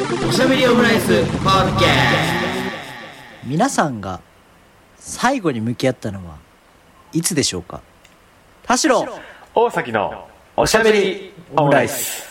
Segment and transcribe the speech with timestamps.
[0.00, 1.22] おしゃべりオムライス。
[1.24, 1.88] ポッドキャ
[3.44, 4.22] 皆さんが
[4.96, 6.38] 最後に向き合ったのは
[7.12, 7.82] いつでしょうか？
[8.62, 9.06] 田代。
[9.54, 10.26] 大崎の
[10.56, 12.29] おしゃべりオムライス。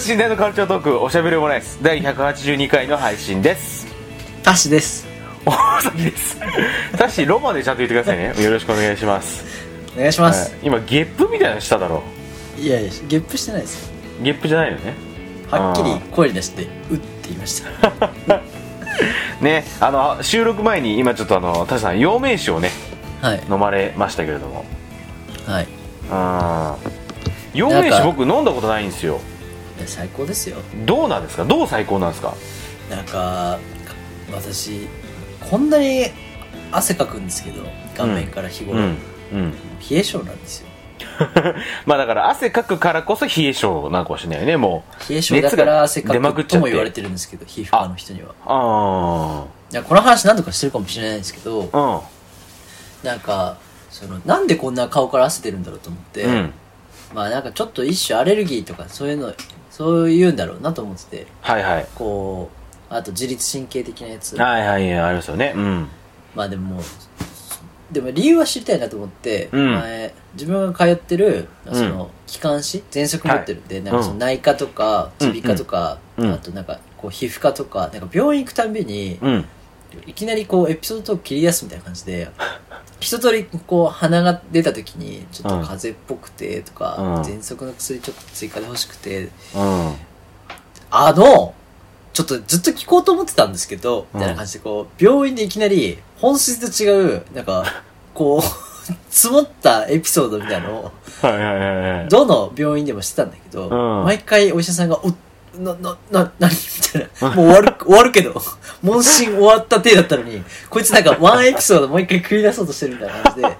[0.00, 3.86] 等身大のカルチャートークおしゃべりオムライス第182回の配信です。
[4.42, 5.06] 田代です。
[5.44, 6.40] 大崎です。
[6.96, 8.42] たしロマでちゃんと言ってくださいね。
[8.42, 9.44] よろしくお願いします。
[9.94, 10.60] お願いします、はい。
[10.62, 12.02] 今ゲップみたいなのしただろ
[12.58, 13.88] い、やいやゲップしてないです。
[13.88, 14.94] よゲップじゃないよね。
[15.50, 18.40] はっきり声に出して「う」って言いました。
[19.44, 22.70] ねあの収録前に今ちょっとあの田しさん陽明酒をね
[23.20, 23.42] はい。
[23.50, 24.64] 飲まれましたけれども。
[25.46, 25.64] はい。
[25.64, 25.66] い
[26.10, 26.90] うん
[27.52, 29.16] 陽明酒なんか僕飲んだことないんですよ。
[29.16, 29.29] や
[29.86, 30.56] 最高ですよ。
[30.86, 31.44] どうなんですか？
[31.44, 32.34] どう最高なんですか？
[32.90, 33.58] なんか
[34.32, 34.88] 私
[35.50, 36.06] こんなに
[36.72, 37.62] 汗かくんですけど
[37.96, 38.84] 顔面から日頃、うん
[39.32, 39.52] うん
[39.90, 40.66] 冷え性なんですよ。
[41.86, 45.10] まあだから汗かくからこそ冷え性なのかもしれないよねもう。
[45.10, 48.34] 冷え性だから汗かくとも言われてるんですけど皮膚科の人には。
[48.44, 52.00] あいやこの話何度かしてるかもしれないんですけどあ
[53.06, 53.56] なんか
[53.88, 56.52] そのなんでこんな顔から汗出るんだろうと思って、うんうん
[57.14, 59.32] まあなんかちょっと一種アレルギーとかそういうの
[59.70, 61.26] そういうんだろうなと思ってて。
[61.40, 61.86] はいはい。
[61.94, 62.50] こ
[62.90, 64.36] うあと自律神経的なやつ。
[64.36, 65.52] はいはいありますよね。
[65.56, 65.88] うん。
[66.34, 66.80] まあでも
[67.90, 69.72] でも理由は知りたいなと思って、うん。
[69.74, 73.60] 前自分が通ってるんその気管支喘息持ってる。
[73.60, 74.18] んで、なんかそのうん。
[74.18, 76.26] 内科とか耳鼻科とか、うん。
[76.26, 76.32] うん。
[76.34, 79.44] あとなんかこう皮膚科とかなんか病院行くたんびに、うん。
[80.06, 82.28] いきなりこうエピソードトーク切り出すみたいな感じで
[83.00, 87.14] 一通りこう鼻が出た時にちょっと風邪っぽくてとか、うん。
[87.22, 89.24] 喘息の薬ちょっと追加で欲しくて。
[89.24, 89.94] うん。
[90.92, 91.54] あの
[92.12, 94.20] ちょっとずっと聞こうと思ってたんですけど、うん。
[94.20, 97.64] みたいな感じでこう病院でいきなり本質と違うなんか
[98.14, 102.08] こう積もったエピソードみたいなのをはいはいはいはい。
[102.08, 104.04] どの病院でもしてたんだけど、うん。
[104.04, 105.12] 毎回お医者さんが「お
[105.58, 107.34] な、な、な、なに?」みたいな。
[107.34, 108.40] もう終わる、終わるけど、
[108.82, 113.54] 問診終わった体だったのに、こいつなんか ワンエピソードもう一回繰り出そうとしてるみたいな感じで、 っ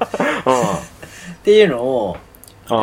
[1.43, 2.17] ていうのを、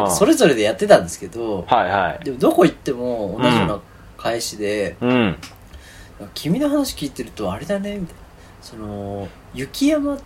[0.09, 2.23] それぞれでやってたんですけど、はいはい。
[2.25, 3.79] でもどこ行っても同じような
[4.17, 5.37] 返しで、うん。
[6.33, 8.21] 君の話聞いてるとあれだね、みたいな。
[8.61, 10.17] その、雪山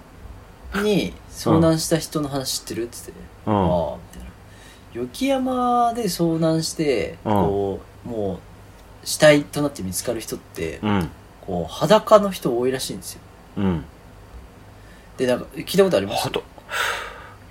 [0.76, 3.14] に遭難した人の話知ってるって言って、
[3.46, 3.56] うん。
[3.56, 4.32] ああ、みたいな。
[4.94, 7.32] 雪山で遭難して、うん。
[7.34, 8.40] こう、もう、
[9.04, 11.10] 死体となって見つかる人って、うん。
[11.46, 13.22] こう、裸の人多いらしいんですよ。
[13.58, 13.86] うん。
[15.18, 16.30] で、なんか、聞いたことあります？
[16.30, 16.32] い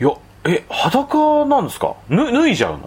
[0.05, 0.11] や
[0.45, 1.97] え裸なんですか？
[2.09, 2.79] ぬ脱いじゃう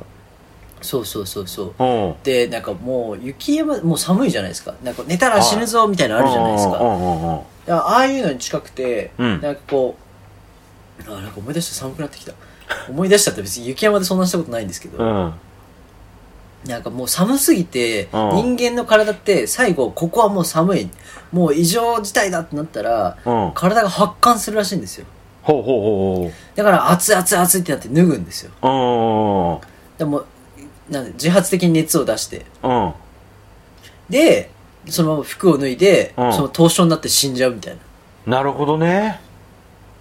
[0.81, 1.74] そうそうそうそう。
[1.78, 4.74] ので、なんかもう、雪山、もう寒いじゃないですか。
[4.84, 6.80] なんか寝たら死ぬぞ、みたいなのあるじゃないですか。
[6.80, 9.41] うんうんうんうんいやああいうのに近くて、うん。
[9.41, 9.95] なんかこ
[11.07, 12.34] う、あ、なんか思い出して寒くなってきた。
[12.90, 15.34] 思い出したって別に雪山でそんなしたことないんですけど、うん
[16.66, 18.56] なんかもう寒すぎて、うん。
[18.56, 20.90] 人間の体って最後、ここはもう寒い、
[21.31, 23.51] もう異常事態だってなったら、うん。
[23.53, 25.06] 体が発汗するらしいんですよ。
[25.41, 28.51] ほうほうほだから熱い熱い熱いってなって脱ぐんですよ。
[28.62, 30.24] うほうでも、
[30.90, 32.46] なんで自発的に熱を出して。
[34.09, 34.50] で、
[34.88, 36.34] そのまま服を脱いで、うん。
[36.34, 37.78] その凍傷になって死んじゃうみたい
[38.25, 38.38] な。
[38.38, 39.19] なるほどね。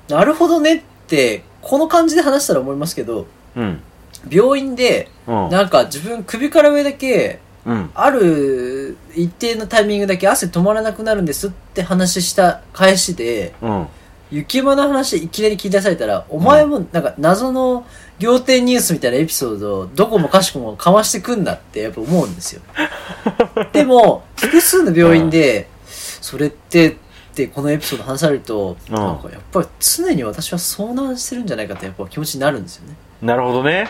[0.09, 3.83] なるほどねって、この感じで話したら思いますけど、うん
[4.29, 5.51] 病院で、うん。
[5.51, 7.91] なんか自分首から上だけ、うん。
[7.95, 13.87] ある一定のタイミングだけ汗止まらなくなるんですって話した返しで、うん。
[14.31, 17.87] 雪山の話いきなり聞き出されたら、お前もなんか謎の
[18.19, 22.63] 仰天ニュースみたいなエピソードをどこもかしこもかましてくんだってやっぱ思うんですよ。
[23.73, 26.95] でも、複数の病院で、それって、っ
[27.35, 28.95] てこのエピソード話されると、うん。
[28.95, 32.95] なんかやっぱり常に私は遭難してるんじゃないかってやっぱ気持ちになるんですよね。
[33.21, 33.89] なるほどね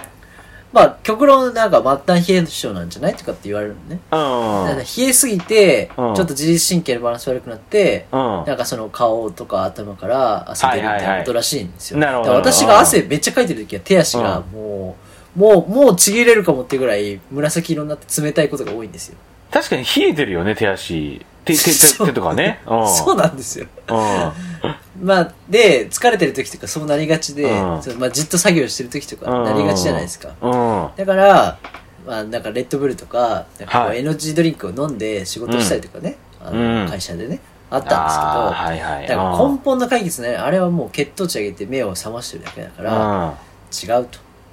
[0.72, 4.00] まあ、極論なんか末端冷え性なんじゃないとかって言われるのね。
[4.10, 11.98] うん冷えすぎて、うんちょっと自律神経のバランス悪くなって、うんなんかその顔とか頭から汗出るみたいなことらしいんですよ。
[11.98, 14.96] なるほど私が汗めっちゃかいてる時は手足がも
[15.36, 19.16] う、もう、もうちぎれるかもってぐらい紫色になって冷たいことが多いんですよ。
[19.52, 21.24] 確かに冷えてるよね手足。
[21.44, 22.60] 手手手 手とかね。
[22.66, 22.88] うん。
[22.88, 23.66] そうなんですよ。
[23.88, 24.32] うん。
[25.06, 27.98] まあ、で、疲れてる時とかそうなりがちで、うん。
[27.98, 30.30] まあ、じっと作業してる時とかなりがちじゃないですか。
[30.40, 30.88] うん。
[30.96, 31.58] だから、
[32.06, 36.88] まあ、なんかレッドブルとか、なんかエナジードリンクを飲んで仕事したりとかね、あのうん。
[36.88, 37.40] 会社でね、
[37.70, 39.08] あったんですけど、はいはい。
[39.08, 40.36] だから根本の解決ね。
[40.36, 43.34] あれはもう血糖値上げて目を覚ましてるだけだから
[43.72, 44.06] 違う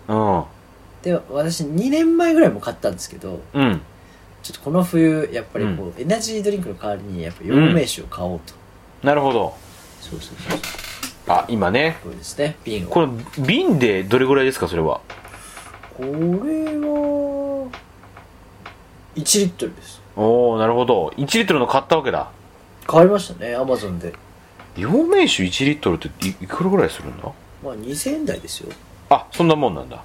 [0.08, 0.48] と。
[1.04, 3.82] で私2年前ぐらいも買ったんですけどうん
[4.42, 8.54] ちょっとこの冬やっぱりこう、エナジードリンクの代わりにやっぱ陽明酒を買おうと、
[9.06, 9.56] なるほど。
[10.02, 10.60] そうそうそう
[11.28, 11.98] あ今ね。
[12.04, 12.90] これですね瓶を。
[12.90, 13.08] これ
[13.44, 15.02] 瓶でどれぐらいですかそれは？
[15.96, 17.70] これは
[19.16, 20.02] 1リットルです。
[20.16, 21.14] おおなるほど。
[21.18, 22.32] 1リットルの買ったわけだ。
[22.88, 24.14] 買いましたねアマゾンで。
[24.78, 27.32] 陽明酒1リットルっていいくらぐらいするんだ？
[27.64, 28.72] まあ2000円台ですよ。
[29.10, 30.02] あそんなもんなんだ。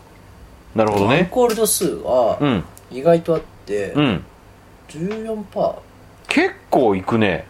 [0.75, 4.25] なるほどアルねコール度数はうん意外とあって、うん。
[4.89, 5.75] 14%
[6.29, 7.47] 結構いくね。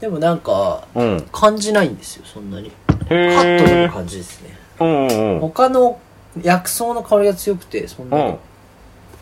[0.00, 1.16] でもなんかうん。
[1.16, 2.70] へ感じないんですよそんなに。
[2.88, 4.50] カットでえも感じですね。
[4.80, 5.40] うんうんうん。
[5.40, 5.98] 他の
[6.42, 8.36] 薬草の香りが強くてそんなに、うん。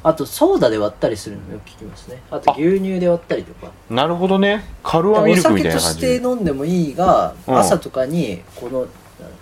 [0.02, 2.20] あとソーダで割ったりするのもよく聞きますね。
[2.30, 2.54] あとあ。
[2.58, 3.72] 牛乳で割ったりとか。
[3.88, 4.64] なるほどね。
[4.82, 5.98] カルアおミルクみ酒とたいな感じ。
[5.98, 7.58] して飲んでもいいが、うん。
[7.58, 8.86] 朝とかにこの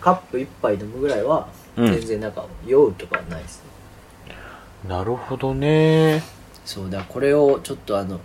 [0.00, 1.86] カップ1杯飲むぐらいはうん。
[1.86, 3.70] 全然なんか酔うとかはないですね、
[4.86, 6.22] なるほどね。
[6.64, 8.20] そうだこれをちょっとあの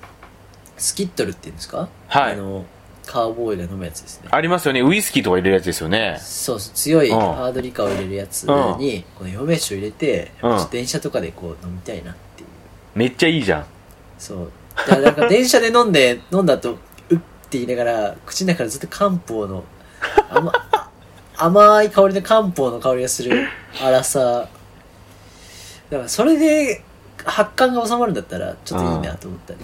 [0.78, 1.88] スキットルっていうんですか？
[2.08, 2.34] はい。
[2.34, 2.66] あの
[3.06, 4.28] カーボーイが飲むやつですね。
[4.32, 4.82] ありますよね。
[4.82, 6.18] ウイスキーとか入れるやつですよね。
[6.20, 7.20] そうそう強いうん。
[7.20, 8.78] ハードリカーを入れるやつうん。
[8.80, 10.32] にこの陽明酒を入れて、
[10.72, 12.50] 電車とかでこう飲みたいなっていう。
[12.96, 13.66] めっちゃいいじゃん。
[14.20, 14.52] そう。
[14.76, 16.72] だからなんか電車で飲んで 飲んだ後
[17.10, 17.18] うっ
[17.50, 19.64] て言いながら口の中からずっと漢方の
[20.30, 20.90] 甘あ
[21.38, 24.48] 甘い香りの漢方の香りがする粗さ
[25.90, 26.84] だからそれで
[27.24, 29.60] 発汗が収まるんだったらちょっといいなと思ったり。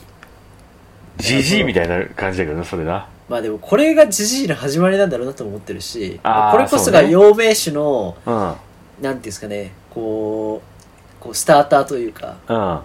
[1.17, 3.07] ジジイみたいな感じだけどねそれな。
[3.29, 8.33] まあでもこれがジジイの始まりなんだろうなと思ってるしこれこそが陽明酒のうん。
[8.33, 10.61] なんていうんですかねこ
[11.19, 12.79] うこうスターターというかうん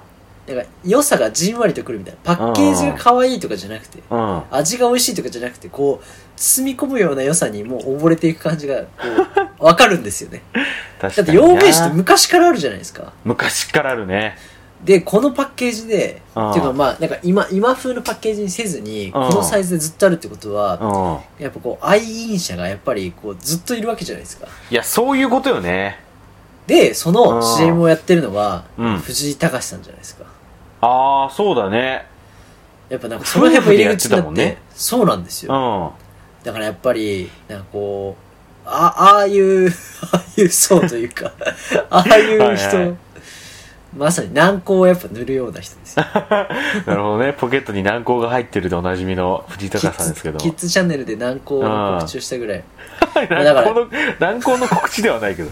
[0.49, 2.21] なんか良さがじんわりとくるみたいな。
[2.37, 6.07] パッケージが可愛いとかじゃなくてうん味が美味しいとかじゃなくてこう
[6.37, 8.87] 包み込むような良さにもう溺れていく感じがこ
[9.59, 10.43] う 分かるんですよね。
[11.01, 13.13] だって陽明酒って昔からあるじゃないですか。
[13.25, 14.37] 昔からあるね。
[14.85, 20.79] でこのパッケージでうんっていうかまあなんか今今風のパッケージにせずにこのサイズでずっとあるってことは
[21.39, 24.47] うんやっぱこう愛飲者がやっぱりこうずっといるわけじゃないですか。
[24.71, 25.99] いやそういうことよね。
[26.69, 28.99] でその CM をやってるのはうん。
[28.99, 30.25] 藤井隆さんじゃないですか
[30.81, 32.07] ああそうだね。
[32.89, 34.59] やっぱなんかその辺も入り口になってね。
[34.75, 35.95] そうなんですうよ
[36.43, 36.45] ん。
[36.45, 38.17] だからやっぱりなんかこ
[38.65, 39.69] うあああいう
[40.13, 41.33] ああいう層というか
[41.91, 42.97] ああいう人はいはい
[43.97, 46.05] まさに軟膏をやっぱ塗るような人ですよ。
[46.87, 47.33] なるほどね。
[47.33, 52.59] ポケットに軟膏が入ってるでおなじみの藤井キ隆さんですけどキッズチャンネルで軟膏の告知をしたぐらい。
[52.59, 52.65] 軟
[53.15, 53.89] だから膏の
[54.19, 55.51] 軟膏の告知ではないけど。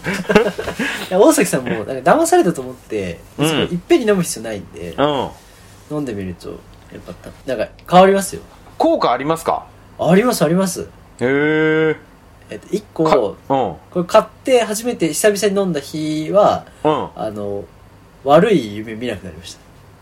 [1.19, 3.47] 大崎さんもなんか騙されたと思って、うん。
[3.47, 5.97] いっぺんに飲む必要ないんで、うん。
[5.97, 6.55] 飲んでみるとや
[6.99, 8.43] っぱたなんか変わりますよ。
[8.79, 9.65] 効果ありますか？
[9.99, 10.83] ありますあります。
[10.83, 10.85] へ
[11.21, 11.97] え
[12.51, 13.37] えっと1個かこ
[13.95, 14.03] うん。
[14.03, 17.09] れ買って初めて久々に飲んだ日はうん。
[17.17, 17.65] あの
[18.25, 19.57] 悪い夢見なくなりまし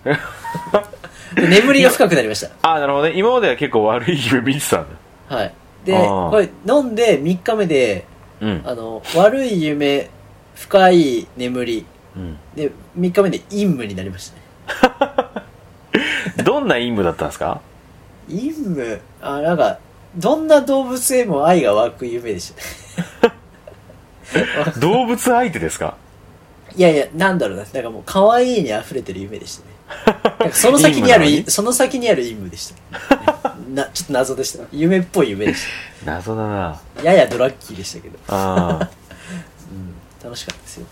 [0.04, 1.40] た。
[1.40, 3.12] で 眠りが深くなりましああなるほどね。
[3.16, 4.86] 今までは結構悪い夢見てたんだ。
[5.28, 5.52] たはい
[5.84, 8.06] であーこれ飲んで3日目で
[8.40, 8.62] うん。
[8.64, 10.10] あの悪い夢
[10.54, 11.86] 深い眠り。
[12.16, 12.38] うん。
[12.54, 15.44] で3日目で陰夢になりましたね。
[16.44, 17.60] どんな陰夢だったんですか？
[18.28, 19.00] 陰夢？
[19.22, 19.78] あなんか
[20.16, 22.52] どんな動物へも愛が湧く夢でし
[23.20, 23.28] た。
[23.28, 23.34] ね
[24.80, 25.96] 動物相手ですか？
[26.76, 27.64] いやいやなんだろうな。
[27.72, 29.74] なんかもう可愛いに溢れてる夢でしたね。
[30.40, 31.50] なんかその先にある陰夢なのに？
[31.50, 33.33] その先にある陰夢でした、ね
[33.74, 34.64] なちょっと謎でした。
[34.72, 35.66] 夢っぽい夢でし
[36.04, 36.80] 謎だな。
[36.96, 38.88] たややドラッキーでしたけど、あ
[39.70, 40.86] うん、楽しかったですよ。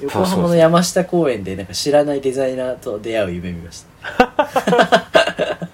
[0.00, 4.14] 横浜の山下公園でなんか知らないデザイナーと出会う夢見ました。
[4.18, 5.68] あ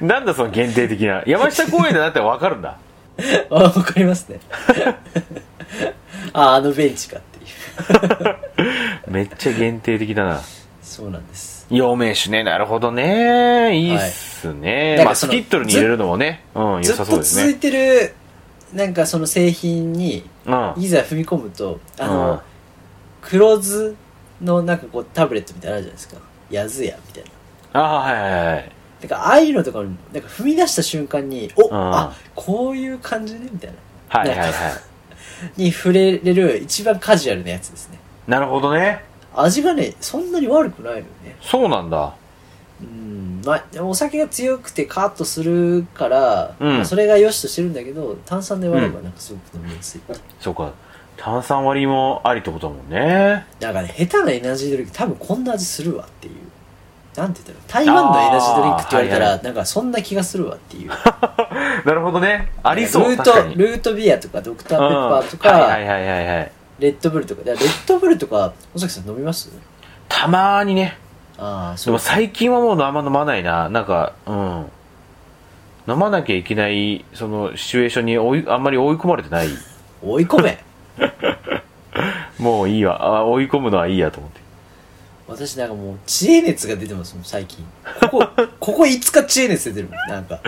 [0.00, 1.22] なんだその限定的な。
[1.26, 2.78] 山下公園でだってわかるんだ。
[3.50, 4.40] あわかりますね。
[6.32, 9.10] ああのベンチかっていう。
[9.10, 10.40] めっちゃ限定的だな。
[10.82, 12.44] そうなんです陽明酒ね。
[12.44, 13.76] なるほどね。
[13.78, 16.44] いいっすね、まあなんかそのスキットルに入れるのもね。
[16.54, 17.42] うん良ずっさそうですね。
[17.42, 18.14] と続いてる
[18.74, 20.74] なんかその製品にうん。
[20.76, 22.40] いざ踏み込むとあの、うん。
[23.22, 23.94] 黒酢
[24.42, 26.20] のなんかこうタブレットみたいなのあるじゃないですか。
[26.50, 27.24] やずやみたい
[27.72, 27.80] な。
[27.80, 31.70] あはいはいはいなんかああいうのとかもなんか踏み出した瞬間にお、ん。
[31.72, 33.76] あこういう感じねみたいな。
[34.18, 34.50] はいはいはい。
[35.56, 37.98] に触れれる一番カジュアルなやつですね。
[38.26, 39.04] なるほどね
[39.36, 41.36] 味がねそんなに悪くないのよね。
[41.40, 42.14] そうなんだ。
[42.80, 43.42] うん。
[43.44, 46.76] まあお酒が強くてカーッとするから、うん。
[46.76, 50.00] まあそれが良しとしてるんだけど炭酸で割ればなんかすごく飲みやすい、
[50.40, 50.72] そうか。
[51.16, 53.46] 炭酸割りもありってことだもんね。
[53.60, 56.34] なんかね下手なエナジードリンク多分こんな味するわっていう。
[57.16, 60.88] なんて言ったら台湾のエナジードリンクって言われたら、はいはなんかそんな気がするわっていう。
[61.86, 62.50] なるほどね。
[62.62, 65.60] ありそうルートルートビアとかドクターペッパーとか、うん。
[65.60, 66.52] はいはいはいはいはい
[66.84, 69.50] レッドブルとかいやレッドブルとか尾崎さん飲みます？
[70.06, 70.98] たまーにね。
[71.38, 71.86] ああそう。
[71.86, 73.70] でも最近はもうあんま飲まないな。
[73.70, 74.66] なんかうん。
[75.88, 79.48] 飲まなきゃいけないそのシチュエーションに追いあんまり追い込まれてない。
[80.02, 80.62] 追い込め。
[82.38, 83.02] もういいわ。
[83.02, 84.40] あ追い込むのはいいやと思って。
[85.26, 87.64] 私なんかもう知恵熱が出てますもん最近。
[88.02, 88.28] ここ
[88.60, 88.86] ここ5
[89.22, 90.38] 日知恵熱出てるもんなんか。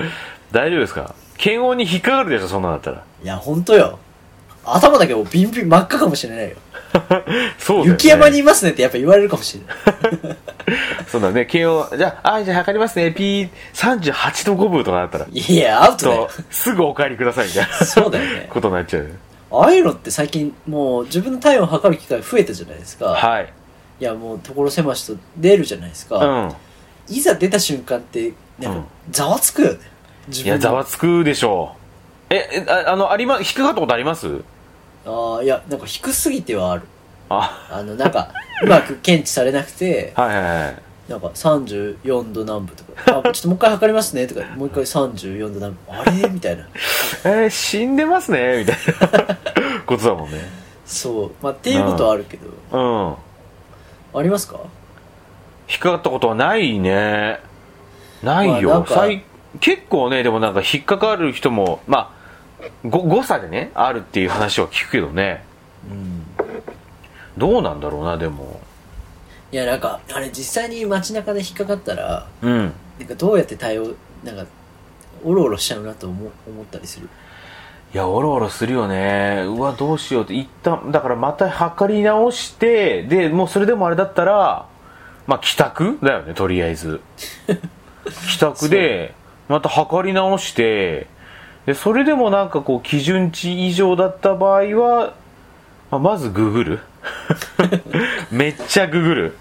[0.52, 1.14] 大丈夫ですか？
[1.38, 3.02] 検温に引っかかるでしょそんなんだったら。
[3.22, 3.98] いやほんとよ
[4.74, 6.56] 頭だけもうビンビン真っ赤かもしれないよ。
[7.58, 10.36] そうだよ、ね、雪山にいますねってやっぱ言われるかもしれない。
[11.06, 11.46] そうだね。
[11.46, 13.14] 検温じゃああじゃあ測りますね。
[13.16, 15.26] P38 度5分とかだったら。
[15.30, 18.46] いやアウトだすぐお帰りくださいみたいなそうだよね。
[18.50, 19.10] ことになっちゃう
[19.52, 23.52] ああいうのって最近もう自分の体温を測る機会増えたじゃないですか、はい。
[24.00, 26.52] いやもう所狭しと出るじゃないですか、うん。
[27.08, 28.84] いざ出た瞬間ってなんかうん。
[29.10, 29.78] ざわつくよね。
[30.28, 31.72] 自いやざわつくでしょ
[32.30, 32.34] う。
[32.34, 34.40] ええああのありま引っかかったことあります？
[35.06, 36.82] ああいやなんか低すぎてはある。
[37.28, 37.68] あ。
[37.70, 38.28] あのなんか
[38.62, 40.82] うまく検知されなくてはいはいはい。
[41.08, 45.78] なんか34度南部とか「あちょっともう一回測りますね」とかもう一回34度南部。
[45.88, 46.28] あれ？
[46.28, 46.66] みたいな。
[47.24, 48.58] えー、死んでますね。
[48.58, 48.76] みたい
[49.28, 49.36] な。
[49.86, 50.40] ことだもんね。
[50.84, 51.32] そう。
[51.40, 52.78] まあっていうことはあるけど、う
[53.10, 53.14] ん。
[54.18, 54.58] ありますか？
[55.68, 57.38] 引っかかったことはないね。
[58.22, 59.24] ないよ、まあなんか最
[59.60, 62.15] 結構ねでもなんか引っかかる人もまあ
[62.84, 65.44] ご誤差でねあるっていう話は聞くけどね。
[65.90, 66.22] うん。
[67.36, 68.60] どうなんだろうなでも。
[69.52, 72.72] いやなんかあれ実際に街中で引っかかったらうん。
[72.98, 73.94] なんかどうやって対応
[74.24, 74.46] なんか
[75.24, 77.08] おろおろしちゃうなと思思ったりする？
[77.94, 79.44] いやおろおろするよね。
[79.46, 80.34] うわどうしようって。
[80.34, 84.66] 一旦だからまた測り直してでもうそれでもあれだったら
[85.26, 87.00] まあ帰宅だよねとりあえず。
[88.30, 89.14] 帰宅で
[89.48, 91.06] また測り直して
[91.66, 95.14] でそれでもなんかこう基準値以上だった場合は、
[95.90, 96.80] まあ、まずググる。
[98.30, 99.36] めっちゃググる。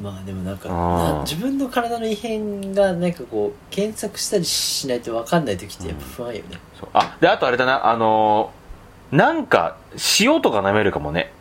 [0.00, 6.42] まあでもなんか自分の体の異変がなんかこう検索したりしないと分かんない時ってやっぱ不安よね、
[6.78, 6.88] そう。
[6.92, 7.86] あであとあれだな。
[7.86, 8.66] あのー
[9.12, 9.76] なんか
[10.20, 11.32] 塩とか舐めるかもね。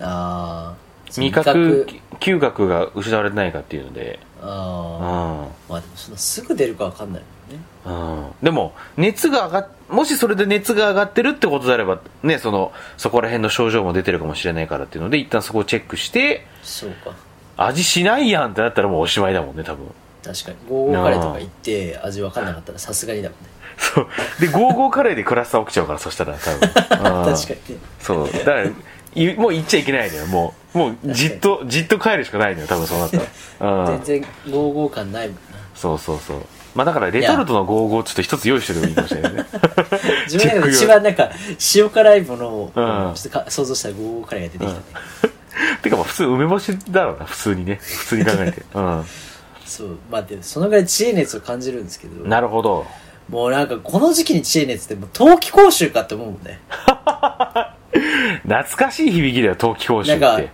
[0.00, 1.86] ああ味覚
[2.20, 4.18] 嗅覚が失われてないかっていうので。
[4.42, 4.48] うん。
[4.48, 7.58] ああまあでもそんなすぐ出るか分かんないね。
[7.84, 8.26] うん。
[8.42, 17.14] でも熱が上がっもしそれで熱が上がってるってことであればねそのそこら辺の症状も出てるかもしれないからっていうので一旦そこをチェックしてそうか。
[17.58, 19.86] 味しないやんってなったらもうおしまいだもんね多分。
[20.22, 20.56] 確かに。
[20.68, 23.46] ゴーゴーカレーとか行って味分かんなかったらさすがにだもんね。
[23.78, 24.06] そう。
[24.40, 26.68] でゴーゴーカレーでクラスター起きちゃうからそしたら多分。
[26.68, 27.34] 確かうんにね。
[28.00, 28.32] そう。
[28.32, 30.78] だからいもう行っちゃいけないのよもう。
[30.78, 35.40] もうじっとじっと帰るしかないのよ多分そうなったら、うん、全然ゴーゴー感ないもんな。
[35.74, 36.42] そうそうそう
[36.76, 39.46] まあだからレトルトのゴーゴーちょっと一つ用意しておいてもいいかもしれないね。
[40.30, 41.30] 自分が 一番なんか
[41.74, 44.80] 塩辛いものをうんちょっとか想像したらゴーゴーカレーが出てきたね、
[45.82, 47.78] てかまあ普通梅干しだろうな普通にね。
[47.80, 48.60] 普通に考えて。
[48.60, 48.64] う
[49.64, 49.88] そう。
[50.10, 52.26] まあでもそのぐらい知恵熱を感じるんですけど。
[52.26, 52.86] んなるほど。
[53.30, 56.60] もうなんかこの時期に知恵熱ってもう冬季講習かって思うもんね。
[58.42, 60.50] 懐かしい響きだよ冬季講習っなんかて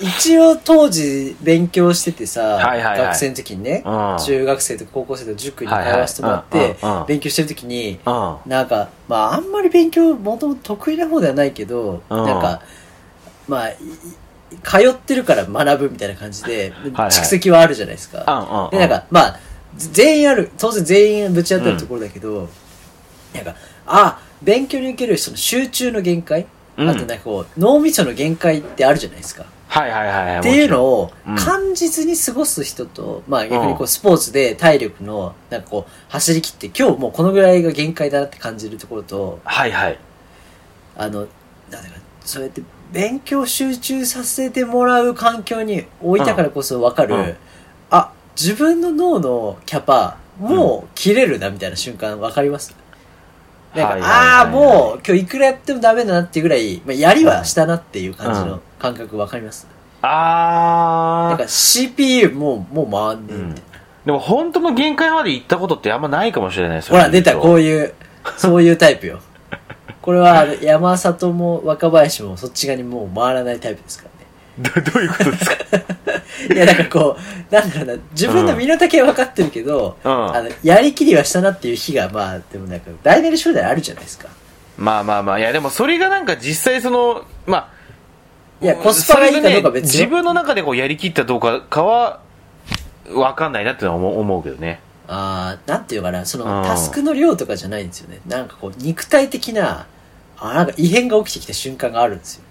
[0.00, 2.98] 一応当時勉強しててさ、はいはいはい。
[2.98, 4.16] 学生の時にね、うん。
[4.18, 7.00] 中学生とか高校生とか塾に通わせてもらって、うんうん。
[7.00, 7.06] うん。
[7.06, 8.36] 勉強してる時に、うん。
[8.46, 12.24] なんか、まああんまり勉強もともと得意な方ではないけど、うん。
[12.24, 12.62] なんか、
[13.46, 13.70] まあ、
[14.62, 18.24] 通ってるから学ぶみたいな感じで、はい蓄積はあるじゃないですか。
[18.26, 18.70] うんうんうん。
[18.70, 19.40] で、なんか、まあ、
[19.76, 22.48] 全員ある、当然全員ぶち当たるところだけど、
[23.34, 23.54] なんか、
[23.86, 26.46] あ、勉強におけるその集中の限界、
[26.76, 26.88] うん。
[26.88, 29.46] あとなんかこう、脳みその限界ってあるじゃないですか。
[29.74, 30.38] はいはいはいはい。
[30.38, 31.36] っていうのをうん。
[31.36, 39.98] 感じずに過ごす人と、まあ逆にこううスポーツで体力のなんかこう走り切って今日もうこのぐらいが限界だなって感じるところとはいはい。
[40.96, 41.28] あのなん
[41.70, 41.84] だか
[42.24, 42.62] そうやって
[42.92, 47.36] 勉強集中させてもらう環境に置いたからこそ分かる、うん。
[47.90, 52.76] あ自分の脳のキャパもう切れるなみたいな瞬間分かります？
[53.74, 59.66] なんか、ああもう今日いくらやってもダメだなっていうぐらい、まあ、やりはしたなっていう感じの感覚分かります、
[60.02, 67.94] なんかあー CPU もうもう回んねえみたいな、でも本当の限界まで行ったことってあんまないかもしれないですほら出たこうういう
[68.36, 69.20] そういうタイプよ。
[70.00, 74.08] これは山里も若林もそっち側にもう回らないタイプですか
[74.58, 74.80] らね。
[74.84, 75.56] どどういうことですか？
[76.54, 77.16] いやなんかこ
[77.50, 78.02] うなんだろうな。
[78.12, 80.12] 自分の身の丈は分かってるけど、うん。
[80.36, 84.28] あのやりきりはしたなっていう日がまあでもなんか大なり小なりあるじゃないですか。
[84.76, 85.38] まあまあまあ。
[85.38, 87.68] いやでもそれがなんか実際そのまあ
[88.64, 92.20] いやコスパがいいかどうか別よそれがね自分の中でこうやりきったどうかかは
[93.06, 98.20] 分かんないなってのは思う思うけどねあーなんていうのかな、その、うんタスクの量とかじゃないんですよね。
[98.26, 99.86] なんかこう、肉体的な、
[100.38, 102.44] あなんか異変が起きてきた瞬間があるんですよ。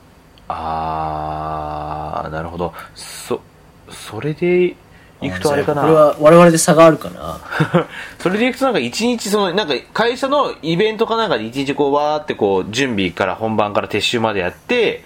[0.48, 2.74] あー、なるほど。
[2.96, 3.41] そ、
[3.89, 4.75] それで
[5.22, 5.82] 行くとあれかな。
[5.82, 7.39] これは我々で差があるかな。
[8.20, 15.03] それで行くとなんか一日その、なんか会社のイベントかなんかで一日こうわーってこう準備から本番から撤収までやって、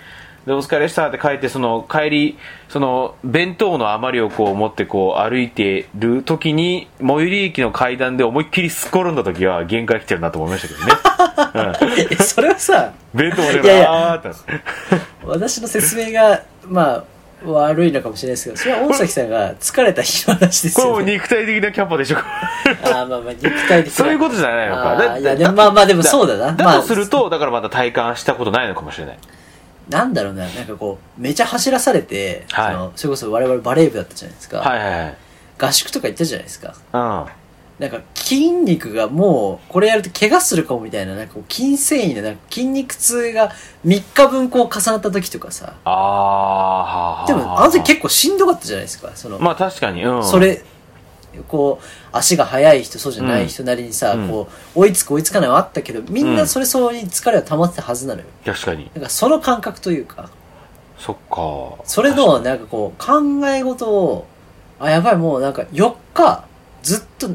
[0.48, 2.38] で、お疲れでしたって帰って、その帰り、
[2.70, 12.08] その弁当の余りをこう持ってこう歩いてる時に、最寄り駅の階段で思いっきりすっ転んだ時は限界来てるなと思いましたけどね。
[12.12, 14.30] えそれはさ、うん、弁当持ってあーって。
[15.26, 17.04] 私の説明が、まあ、
[17.46, 21.14] 悪いのかもしれないですけど、それは大崎さんが疲れた日の話ですこれもうよね。
[21.16, 22.20] 肉体的なキャパでしょ。
[22.20, 23.92] あーまあまあ、肉体的な。
[23.92, 24.98] そういうことじゃないのか。
[24.98, 26.54] あいや、まあまあ、でもそうだな。
[26.54, 29.18] だまあとすると、だからまた体感したことないのかもしれない。
[29.90, 34.60] なんだろうな、なんかこう、めちゃ走らされて、はいそのそれこそ我々バレー部だったじゃないですか。
[34.60, 35.18] はいはいはい。
[35.60, 36.76] 合宿とか行ったじゃないですか。
[36.94, 37.26] うん。
[37.80, 43.52] なんか筋肉がもう、これやると怪我するかもみたいな、なんかこう筋繊維で、なんか筋肉痛が
[43.86, 45.74] 3日分こう重なった時とかさ。
[45.86, 47.28] ああ。
[47.28, 49.12] でも、あの時結構しんどかったじゃないですか。
[49.14, 50.24] その、まあ確かに、うん。
[50.24, 50.64] それ、
[51.44, 58.28] こう、足が速い人、そうじゃない人なりにさ、うんこう、追いつく追いつかないはあったけど、みんなそれ相応に疲れは溜まってたはずなのよ。
[58.46, 58.90] 確かに。
[58.94, 60.30] なんかその感覚というか、
[60.98, 61.84] そっか。
[61.86, 64.26] それの、なんかこう、考え事を、
[64.80, 66.44] あ、やばい、もうなんか4日、
[66.84, 67.30] ずっと、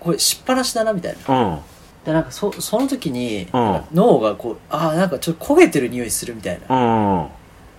[0.00, 1.34] これ、しっぱなしだな、みたいな。
[1.34, 1.58] うん。
[2.04, 3.48] で、なんかそ、その時に、
[3.92, 6.76] 脳がこう、あーなんかちょっと焦げてる匂いするみたいな。
[6.76, 7.28] うん。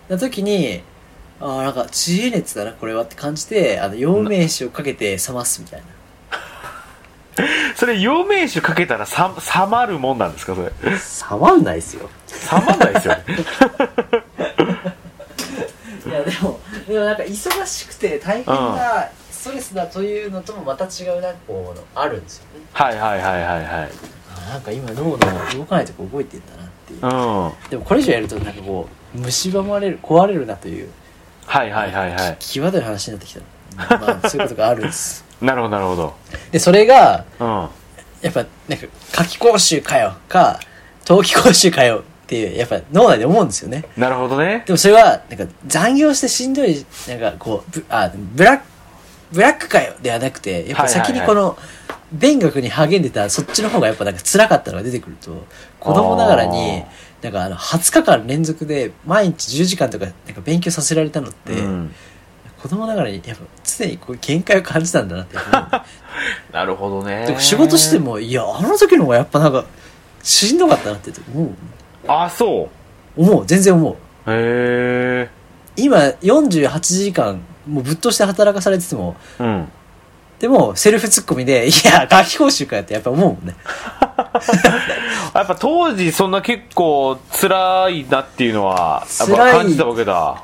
[0.10, 0.82] な時に、
[1.40, 5.86] あーなんか、知恵熱だな、これはって感じて、あの、陽明酒をかけて冷ますみたいな。
[7.76, 10.68] それ、陽明酒かけたらさ、冷まるもんなんですかそれ？
[10.68, 12.10] 冷まんないですよ。
[12.52, 13.24] 冷まんないですよね。
[16.06, 22.62] いや、でも、でもなんか忙しくて大変なストレスだというのともまた違うなんかこう、あるんですよね。
[22.74, 23.90] はいはいはいはいはい。
[24.48, 27.00] あなんか今脳の動かないとこ動いてんだなっていう。
[27.02, 27.08] う
[27.68, 27.70] ん。
[27.70, 30.90] でもこれ以上やるとなんかこう、蝕まれる、壊れるなという、
[31.46, 32.38] はいはいはいはい。
[32.40, 33.42] 際どい話になってきた。
[33.98, 35.26] まあ、そういうことがあるんです。
[35.42, 36.14] なるほどなるほど。
[36.52, 37.48] で、それが、うん。
[38.22, 40.60] やっぱ、なんか、夏季講習かよ、か、
[41.04, 43.84] 冬季講習かよっていう、やっぱ脳内で思うんですよね。
[43.98, 44.64] なるほどね。
[44.66, 48.64] でもそれは、なんか、残業してしんどい、なんかこう、ブあ、ブラック、
[49.32, 51.58] ブラックかよではなくて、やっぱ先にこの、
[52.12, 55.46] 勉学に励んでたそっちの方がやっぱなんか辛かったのが出てくると、
[55.80, 56.84] 子供ながらに、
[57.26, 61.92] なんかあの、20日間連続で毎日10時間とか、なんか勉強させられたのって、うん。
[62.62, 65.36] 子供ながらに、やっぱ常にこう限界を感じたんだなって
[66.54, 67.98] なるほどね仕事して。
[67.98, 69.66] も、いや、あの時の方がやっぱなんか、
[70.22, 71.50] しんどかったなって思う。
[72.08, 72.70] あ、そ
[73.18, 73.94] 思う、全然思う。
[73.94, 73.96] う。
[73.96, 75.30] へえ。
[75.76, 79.68] 今、48時間、もうぶっ通して働かされてても、うん。
[80.38, 83.56] でも、セルフツッコミで、いや、夏季講習かよってやっぱ思うもんね。
[85.34, 90.44] やっぱ当時そんな結構辛いなっていうのは、やっぱ辛い感じたわけだ。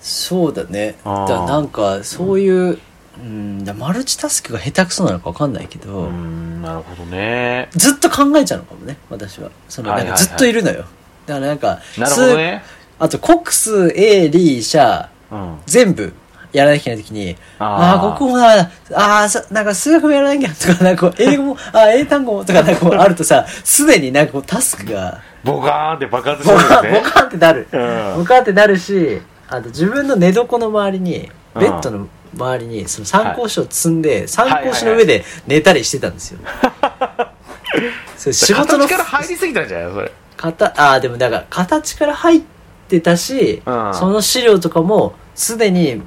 [0.00, 0.96] そうだね。
[1.04, 2.78] だなんか、そういう、
[3.18, 7.68] うん、だマルチタスクが下手くそなのかわかんないけど、うん、なるほどね。
[7.72, 9.50] ずっと考えちゃうのかもね、私は。
[9.68, 10.84] その、ないんかずっといるのよ。
[11.26, 12.62] だからなんか、なるほどね。
[12.98, 15.58] 数あと、コックス、A、リー、シャ、うん。
[15.66, 16.12] 全部
[16.52, 18.70] やらなきゃいけないときに、ああここもダメだ。
[18.98, 27.00] ああ、さなんか数学もやらなきゃとか、なんか英語も、 あー英単語もとか、なんかあるとさ、すでになんかこうタスクが、ボカーンって爆発しボカン、たんですね。
[27.04, 27.68] ボカンってなる。
[27.72, 36.38] うんボカンってなるし、あと自分の寝床の周りに、ベッドの周りに、その参考書を積んで、参考書の上で寝たりしてたんですよ。
[38.16, 40.12] それ仕事の形から入りすぎたんじゃないそれ。
[40.36, 42.40] 型、ああ、でもだから、形から入っ
[42.88, 46.02] てたし、うんその資料とかも、すでに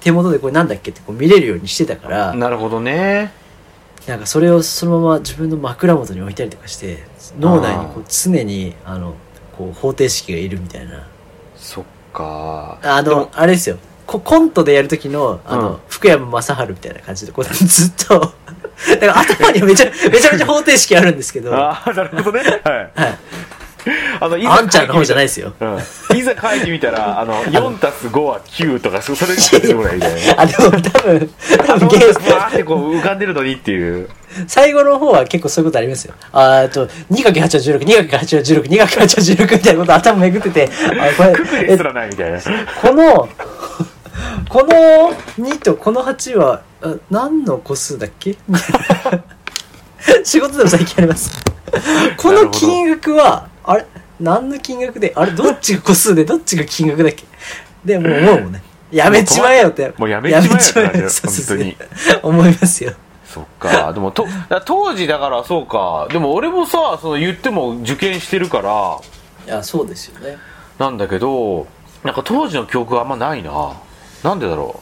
[0.00, 3.32] 手元でこれなんだっけってこう見れるようにしてたから、なるほどね。
[4.06, 7.04] なんかそれをそのまま自分の枕元に置いたりとかして、
[7.38, 9.14] 脳内にこう常に、あの、
[9.56, 11.06] こう方程式がいるみたいな。
[11.56, 12.78] そっか。
[12.82, 13.76] あのあれですよ。
[14.06, 22.60] ココントでやるときの、あの、うん福山雅治みたいな感じで、こう ずっと、だから頭にめちゃ、めちゃめちゃ方程式あるんですけど、はああ、なるほどね。
[22.64, 22.90] はい。
[23.10, 23.14] い。
[24.20, 25.28] あの、いあんちゃんの方じゃないい。
[25.28, 25.52] ですよ。
[25.60, 25.64] う
[26.14, 26.16] ん。
[26.16, 30.42] いざ書いてみたら、 あの、4たす5は9とか、そそれしか出てこないみたいな。
[30.42, 31.30] あ、でも多分、
[31.66, 34.08] 多分ゲームふわーってこう浮かんでるのにっていう。
[34.46, 36.14] 最後の方は結構そういうことありますよ。
[36.32, 38.86] あーあと、2×8 は16、2×8 は16、2×8 は
[39.46, 40.68] 16みたいなこと頭めぐってて、
[41.00, 42.38] あ、こククれ、えリすらないみたいな。
[42.40, 43.28] この、
[44.48, 48.36] この2とこの8は、あ何の個数だっけ？
[50.24, 51.30] 仕事でも最近あります。
[52.16, 53.86] この金額は、あれ？
[54.18, 55.32] 何の金額で、あれ？
[55.32, 56.24] どっちが個数で？
[56.24, 57.24] どっちが金額だっけ？
[57.84, 58.62] で、もう思うもんね。
[58.90, 59.92] やめちまえよって。
[59.96, 61.76] もうやめちまえよ本当に。
[62.22, 62.92] 思いますよ。
[63.24, 63.92] そっか。
[63.92, 66.08] でもとだ当時だからそうか。
[66.10, 69.00] でも俺もさその言っても受験してるから。
[69.46, 70.36] いやそうですよね。
[70.78, 71.68] なんだけど
[72.02, 73.74] なんか当時の記憶があんまないな。
[74.24, 74.80] なんでだろ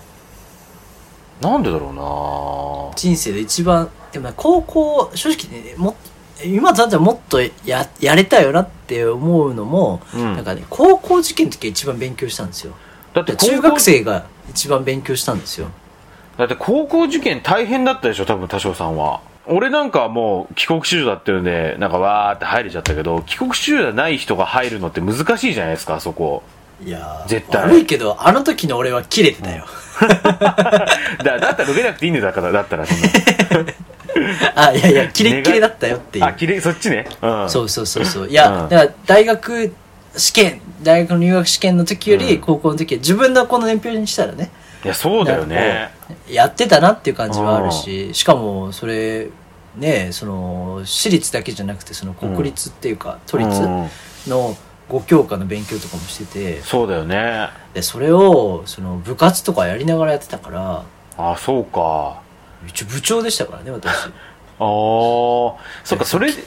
[1.41, 1.45] う？
[1.45, 5.95] なんでだろ人生で一番でもね高校正直ねも
[6.45, 7.51] 今だったらもっとや
[8.01, 10.35] やれたよなって思うのも、うん。
[10.37, 12.75] なんかね高校受験の時は一番勉強したんですよ。
[13.15, 15.69] だって中学生が一番勉強したんですよ。
[16.37, 19.21] だって高校受験大変だったでしょ多分多少さんは。
[19.47, 26.43] 俺なんかはもう帰国子女だってるんでなんかわーって入れちゃったけど帰国子女じゃない人が入るのって難しいじゃないですかあそこ。
[26.85, 27.63] いやー絶対。
[27.65, 29.65] 悪いけどあの時の俺は切れてたよ、
[31.25, 33.73] だだったら受けなくていいんだからだったらそんな
[34.55, 36.25] あいやいやキレッキレだったよっていう。
[36.25, 37.07] あきれいそっちね。
[37.23, 37.51] うん。
[37.51, 38.29] そうそうそうそう。
[38.29, 38.69] いや、うん。
[38.69, 39.73] だから大学
[40.17, 42.41] 試験大学の入学試験の時よりうん。
[42.41, 44.51] 高校の時は自分のこの年表にしたらね。
[44.85, 45.91] いやそうだよね。
[46.29, 49.29] やってたなっていう感じはあるししかもそれ
[49.77, 53.89] ねその私立だけじゃなくてその国立っていうか、都立うん。
[54.27, 54.57] の
[54.89, 56.63] 5教科の勉強とかもしてて。
[56.63, 57.51] そうだよね。
[57.75, 60.85] でそれをその部活とかやりながらやってたから
[61.17, 62.23] あそうか
[62.67, 63.91] 一応部長でしたからね私。
[64.61, 64.67] ああ
[65.85, 66.43] そっかそれで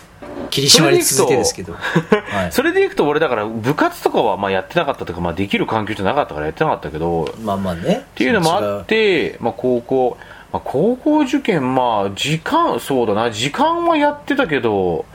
[0.50, 10.18] 霧島に続いてですけど、はい、それでいくと俺だから部活とかはまあやってなかったというか、まあ、できる環境じゃなかったからやってなかったけどまあまあねっっていうのもあって、まあ、高校、
[10.52, 15.06] まあ、高校受験まあ時間そうだな時間はやってたけど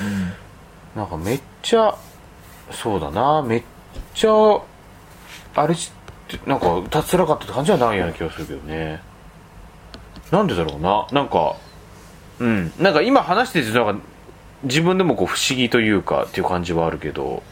[0.00, 0.32] うん。
[0.96, 1.96] なんかめっちゃ
[2.70, 3.62] そうだなめっ
[4.14, 4.60] ちゃ
[5.54, 5.92] あれし
[6.46, 9.02] なんかたつらかったって感じはないような気がするけどね
[10.32, 11.06] なんでだろうな。
[11.12, 11.56] なんか
[12.40, 12.72] うん。
[12.80, 14.04] なんか今話しててなんか
[14.64, 17.42] 自分でもこう不思議というかっていう感じはあるけど。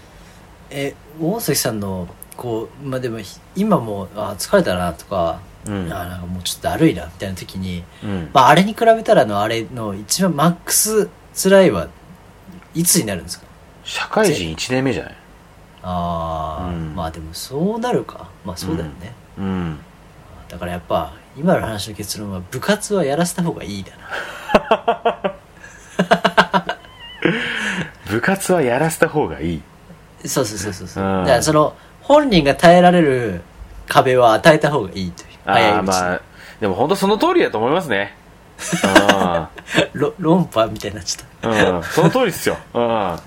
[0.70, 5.92] え大関さんのこうまあでもひ今もあ疲れたなとか、うん。
[5.92, 8.30] あなんかもうちょっとだるいなみたいな時に、うん。
[8.32, 11.88] まあ、あれに比べたらのあれの一番マックス辛いは
[12.74, 13.46] いつになるんですか？
[13.84, 15.14] 社会人1年目じゃない？
[15.82, 16.94] ああ、うん。
[16.94, 18.30] まあでもそうなるか。
[18.46, 19.78] まあそうだよね、うん。
[20.48, 25.35] だからやっぱ今の話の結論は部活はやらせた方がいいだな。
[28.11, 29.62] 部活はやらせた方がいい。
[30.26, 31.24] そうそうそうそうそう、うん。
[31.24, 33.40] だからその本人が耐えられる
[33.88, 35.29] 壁は与えた方がいいという。
[35.46, 36.20] ああまあ
[36.61, 38.14] でも本当その通りだと思いますね。
[39.94, 43.18] ろ 論破みたいになっちゃっうん、うん、その通りですよ、うん、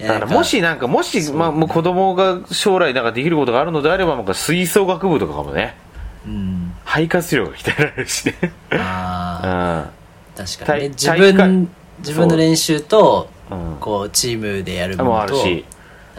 [0.00, 5.76] だからもしなんかもし、まあ、もう子供が将来なんかできることがあるのであればなんか吹奏楽部とかもね。
[6.26, 8.34] うん肺活量が鍛えられるしね。
[8.72, 9.90] ああ
[10.36, 10.94] 確かにね。
[10.96, 13.54] 体自分自分の練習とう。
[13.54, 15.64] ん、こうチームでやるうん、もあるし。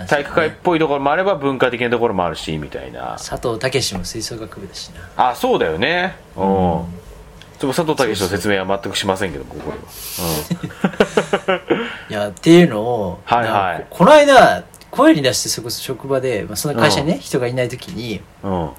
[0.08, 3.18] 体育会っぽいところもあれば文化的なところもあるしみたいな。
[3.20, 5.30] 佐藤武も吹奏楽部だしな。
[5.30, 6.16] あそうだよね。
[6.38, 11.60] うん、ちょっと佐藤健の説明は全くしませんけどここでは、
[12.10, 13.86] いやっていうのを、はいはい。
[13.90, 18.52] この間声に出してそれこそ職場で、まあ、その会社にね、人がいない時にうん。
[18.52, 18.70] うん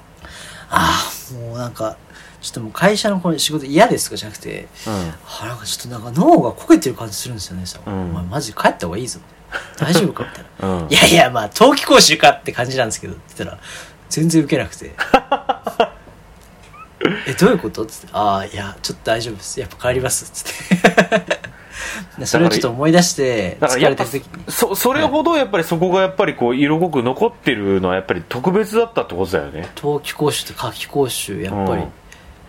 [0.75, 1.97] ああもうなんか
[2.41, 4.17] ちょっともう会社のこの仕事嫌ですとか？
[4.17, 4.91] じゃなくてあ
[5.47, 7.57] なんかちょっとなんか脳が焦げてる感じするんですよ。
[7.57, 7.95] ねさ、うん。
[7.95, 9.21] お前マジ帰った方がいいぞ。
[9.79, 10.25] 大丈夫か？
[10.25, 10.77] みたいな。
[10.83, 10.89] うん。
[10.91, 13.63] いやいや、まあ、冬季講習かって感じなんですけど、って言ったら、
[14.09, 14.95] 全然受けなくて。
[17.27, 17.83] え、どういうこと？
[17.83, 19.61] って言って、ああ、いや、ちょっと大丈夫です。
[19.61, 20.25] やっぱ帰ります。
[20.31, 20.43] つ
[20.75, 21.52] って。
[22.19, 24.45] で それをちょっと思い出して、疲れてる時に。
[24.49, 31.93] そそれほどやっぱりそこがやっぱりこう色濃く残ってるのはやっぱり特別だったってことだよね冬季講習と夏季講習、やっぱりうん。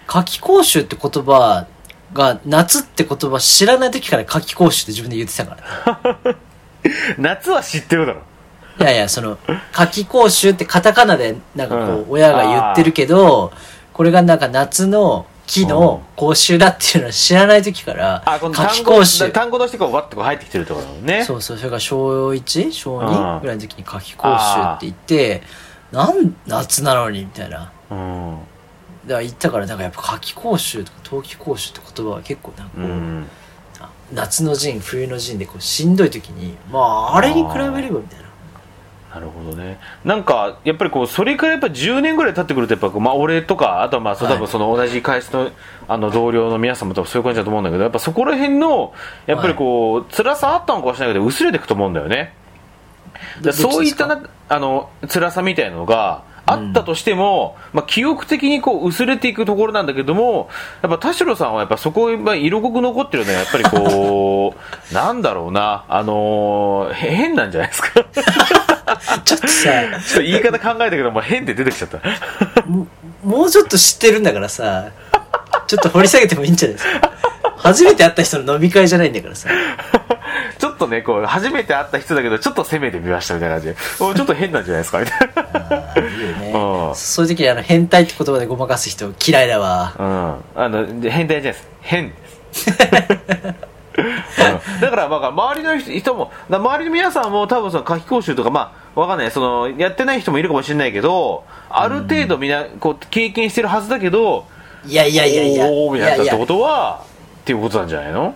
[0.07, 1.65] 夏季講習って言葉
[2.13, 5.57] が、夏って言葉知らない時から夏季講習って自分で言ってたか
[6.23, 6.37] らね。
[7.17, 8.21] 夏は知ってるだろ
[8.79, 9.37] いやいや、その、
[9.71, 13.51] 夏季講習ってカタカナで、なんかこう、うん親が言ってるけど、
[13.93, 19.31] これがなんか夏の木の講習だっていうのは知らない時から、あこの夏単語季講習。
[19.31, 22.71] 単語としてこうわってこう入ってきてるところねそうそう、それが小 1?
[22.71, 25.43] 小うん2ぐらいの時に夏季講習って言って、
[25.91, 27.71] なん、夏なのにみたいな。
[27.91, 28.37] うん
[29.05, 33.27] だから言ったから、なんかやっぱ夏季講習とか冬季講習って言葉は結構なんかこう、うん
[33.79, 38.22] あ夏の陣、冬の陣でこうしんどい時に、まあ、あれに比べればみたい
[39.13, 39.19] な。
[39.19, 39.79] なるほどね。
[40.03, 44.33] なんかやっぱりこうそれからやっぱ10年ぐらい経ってくるとやっぱこうまあ俺とかあとはまあはい。
[44.33, 45.51] 多分その同じ会社の
[45.87, 48.93] あの同僚の皆さんも多分そういう感じだと思うんだけどやっぱそこら辺の
[49.25, 52.33] やっぱりこう辛さあったのかもしれないけど薄れていくと思うんだよね。
[53.51, 60.49] そういったなあの辛さみたいなのがあったとしても、まあ、記憶的にこう薄れていくところなんだけども
[60.81, 64.59] やっぱ田代さんはやっぱそこが色濃く残ってるのはやっぱりこう
[64.93, 65.85] なんだろうな。
[65.87, 68.03] あのーへ変なんじゃないですか？
[69.25, 72.87] ちょっとさ、ちょっと言い方考えたけどもう変って出てきちゃったも
[73.23, 74.91] もうちょっと知ってるんだからさ、
[75.67, 77.11] ちょっと掘り下げてもいいんじゃないですか。
[77.57, 79.49] 初めて会った人の飲み会じゃないんだからさ。
[80.59, 86.95] ちょっとね、こう、初めて会った人だけど、ちょっっと攻めてみましたみたいな感じで、おちょっと変なんじゃないですかみたいな。
[86.95, 89.93] そういう時にあの、変態って言葉でごまかす人嫌いだわ。
[90.55, 90.61] うん。
[90.63, 91.67] あの、で変態じゃないです。
[91.81, 92.15] 変で
[92.53, 92.71] す。
[93.97, 104.47] うんだから、まあ、周りの人も、だ周りの皆さんも多分その夏期講習とか、まあ、わかんない、その、やってない人もいるかもしれないけど、ある程度みんな、こう、経験してるはずだけど、
[104.85, 105.67] いやいやいやいや。
[105.67, 107.03] おーみたいになってこいやとは、
[107.41, 108.35] っていうことなんじゃないの？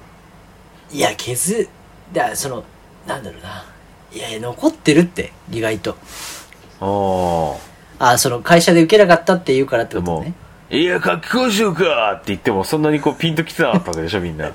[0.92, 1.68] いや、削、
[2.14, 2.64] だその、
[3.06, 3.66] なんだろうな。
[4.14, 5.98] いやいや、残ってるって、意外と。
[6.80, 7.56] あ
[8.00, 8.12] あ。
[8.12, 10.34] あ、その会社で受けなかったって言うからってことね。、
[10.70, 14.52] いや、夏期講習かって言っても、そんなにこう、ピンときてなかったわけでしょ、みんな。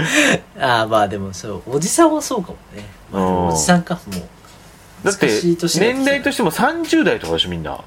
[0.60, 2.86] ああ、まあでもそう、おじさんはそうかもね。
[3.10, 5.04] まあおじさんか、もう。
[5.04, 7.78] だって年、代としても30代とかでしょ、みんな。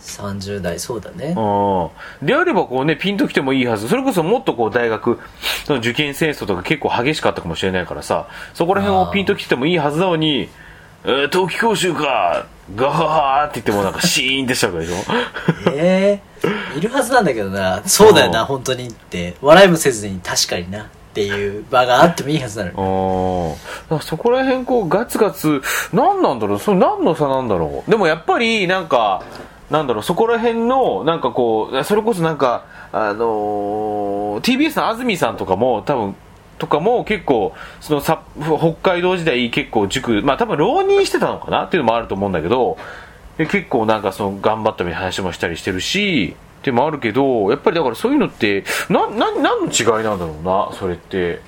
[0.00, 1.34] 30代、そうだね。
[1.36, 2.26] うん。
[2.26, 3.88] であればこうね、ピンときてもいいはず。
[3.88, 5.18] それこそもっとこう大学
[5.68, 10.48] の受験戦争とか結構激しかったかもしれないからさ、そこら辺をピンときてもいいはずなのに、
[11.04, 15.04] えー、冬季講習かガハハーって言ってもなんか シーンってしちゃうわけでしょ。
[15.72, 16.20] え
[16.74, 16.78] え。
[16.78, 18.46] いるはずなんだけどな、そうだよな、うん。
[18.46, 22.76] 本当にって、笑いもせずに確かにな、っていう場があってもいいはずなのに。
[22.76, 22.80] う
[23.52, 23.54] ん。
[23.54, 25.60] だからそこら辺こうガツガツ、
[25.92, 26.58] 何なんだろう？
[26.60, 27.90] それ何の差なんだろう？
[27.90, 29.22] でもやっぱりなんか、
[29.70, 36.16] なんだろう、そこら辺の、なんかこう、それこそなんか、あのー TBS の安住さんとかも多分、
[36.58, 41.64] とかも結構、そのさ、北海道時代結構塾、まあ多分浪人してたのかな？
[41.64, 42.78] っていうのもあると思うんだけど、
[43.38, 51.40] 結構なんかその頑張ったみたいな話もしたりしてるし、ていうのもあるけど、やっぱりだからそういうのって、な、な、何の違いなんだろうな、それって。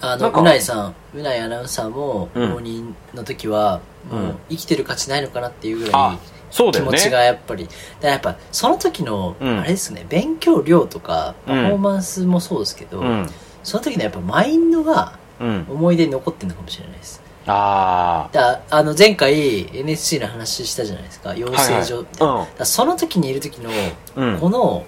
[0.00, 3.80] あの、うないさん、うないアナウンサーも、うん浪人の時は、
[4.10, 6.18] もううん生きてる価値ないのかなっていうぐらあい、
[6.50, 6.90] そうだよね。
[6.92, 7.68] 気持ちがやっぱり、
[8.00, 13.28] だやっぱ、その時の、うんあれですね、勉強量とか、パフォーマンスもそうですけど、うん。
[13.64, 15.66] その時のやっぱマインドがうん。
[15.68, 17.20] 思い出に残ってるのかもしれないです。
[17.50, 23.72] あだあの前回 NSC の話したじゃないですか養成所、はいはいその時にいる時のあ。
[24.16, 24.38] うん。
[24.38, 24.84] この、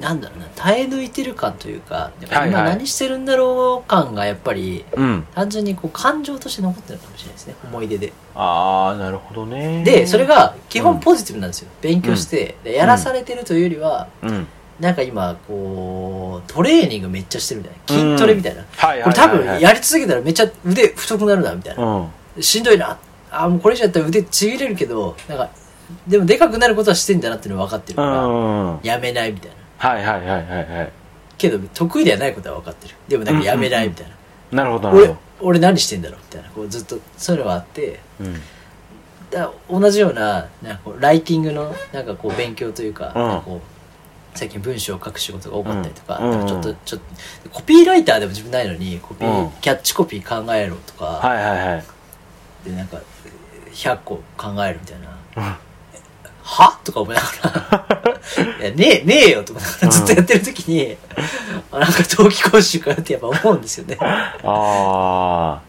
[0.00, 5.26] なんだろうな耐え抜いてる感というか今何してるんだろう感がやっぱりうん。
[5.34, 9.84] 単純にこう感情として残ってるのかもしれないですね思い出でああ、なるほどね。
[9.84, 14.46] でそれ、が基うん本ポジティブなんですよ、勉強して、でやらされてるというよりはうん。
[14.80, 18.14] なんか今こうトレーニングめっちゃしてるみたいな。
[18.14, 19.02] 筋トレみたいな、はいはいはい、はい。
[19.04, 22.42] これ多分やり続けたらめっちゃ腕太くなるなみたいな、うん。
[22.42, 22.98] しんどいな。
[23.30, 25.50] あもうこれ以上やったら腕ちぎれるけどなんか
[26.08, 29.56] でもでかくなることはしてんだなっていうのは分かってるうから、やめないみたいな。
[29.88, 30.92] はいはいはいはい。
[31.36, 32.94] けど得意ではないことは分かってる。
[33.08, 34.06] でもなんかやめないみたい
[34.52, 35.20] な、なるほどなる俺ほど。
[35.42, 36.48] 俺何してんだろうみたいな。
[36.50, 38.00] こうずっとそういうのがあって。
[38.20, 38.40] うん。
[39.30, 43.60] だ同じようななんかこうライティングのなんかこう勉強というか,、うんかこう
[44.40, 46.46] 最近文章を書く仕事が多かったりとか,、うん。
[46.46, 47.00] ちょっとちょっ
[47.44, 49.50] とコピーライターでも自分ないのにコピー、うん。
[49.60, 51.84] キャッチコピー考えろとか、はいはいはい。
[52.64, 53.02] でなんか
[53.70, 55.18] 100個考えるみたいな。
[55.36, 55.56] うん。
[56.42, 56.80] は？
[56.84, 57.86] とか思いなが
[58.62, 58.70] ら。
[58.74, 60.96] ねえねえよとかずっとやってる時に、
[61.70, 63.98] あなんか冬季講習かなってやっぱ思うんですよね。
[64.00, 65.60] あ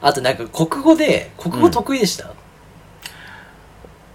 [0.00, 2.32] あとなんか国語で国語得意でした、あ。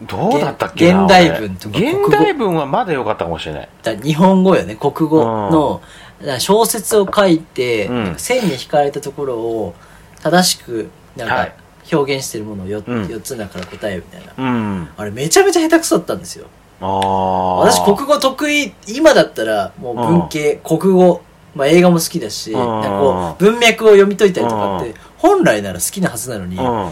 [0.07, 3.69] どうだったっけな現代文とか現代文はまだ良かったかもしれない。
[3.81, 5.81] だ日本語よね国語の、
[6.19, 8.15] だから小説を書いて、うん。
[8.17, 9.75] 線に引かれたところを
[10.21, 11.55] 正しくなんかはい。
[11.91, 13.03] 表現してるものを 4,、うん。
[13.03, 14.33] 4つの中から答えるみたいな。
[14.37, 14.89] うん。
[14.95, 16.47] あれめちゃめちゃ下手くそだったんですよ。
[16.79, 21.21] 私国語得意今だったらもう文系、国語、
[21.55, 22.53] まあ、映画も好きだし、ん。
[22.53, 26.91] なんかこう文脈を読み解いたりとかって、本来なら好きなはずなのに、うん。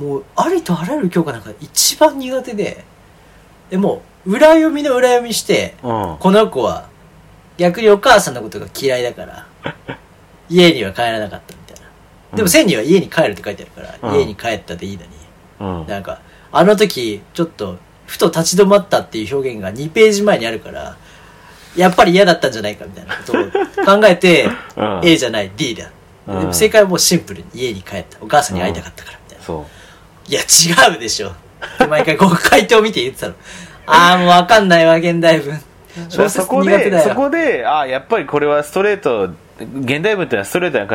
[0.00, 2.84] もうありとあらゆる教科なんか一番苦手で
[3.70, 6.16] でもう裏読みの裏読みしてうん。
[6.18, 6.88] この子は
[7.58, 9.46] 逆にお母さんのことが嫌いだから
[10.48, 11.84] 家には帰らなかったみたい
[12.32, 15.10] なでも線には家に帰るって書いてあるから、うん家に帰ったでいいのに
[15.60, 15.86] うん。
[15.86, 16.20] なんか、
[16.52, 20.96] あの時、ちょっと、ふと立ち止まったっていう表現が2ページ前にあるから、
[21.76, 23.32] やっぱり嫌だったんじゃないかみたいなこと
[23.92, 25.90] を考えて、 うん A じゃない D だ。
[26.26, 28.18] うんでも正解はもうシンプルに家に帰った。
[28.20, 29.44] お母さんに会いたかったからみたいな。
[29.44, 29.79] そう。
[30.30, 31.32] いや、違うでしょ。
[31.78, 33.34] で毎回こう回答を見て言ってたの。
[33.86, 35.60] ああ、もうわかんないわ、現代文。
[36.08, 37.02] 小説そこで。
[37.02, 40.86] そこで、ああ、やっぱりこれはストレート、現代文ってのはストレートな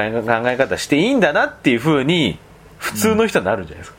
[0.42, 2.40] 考え方していいんだなっていうふうに、
[2.78, 3.98] 普通の人になるんじゃないですか。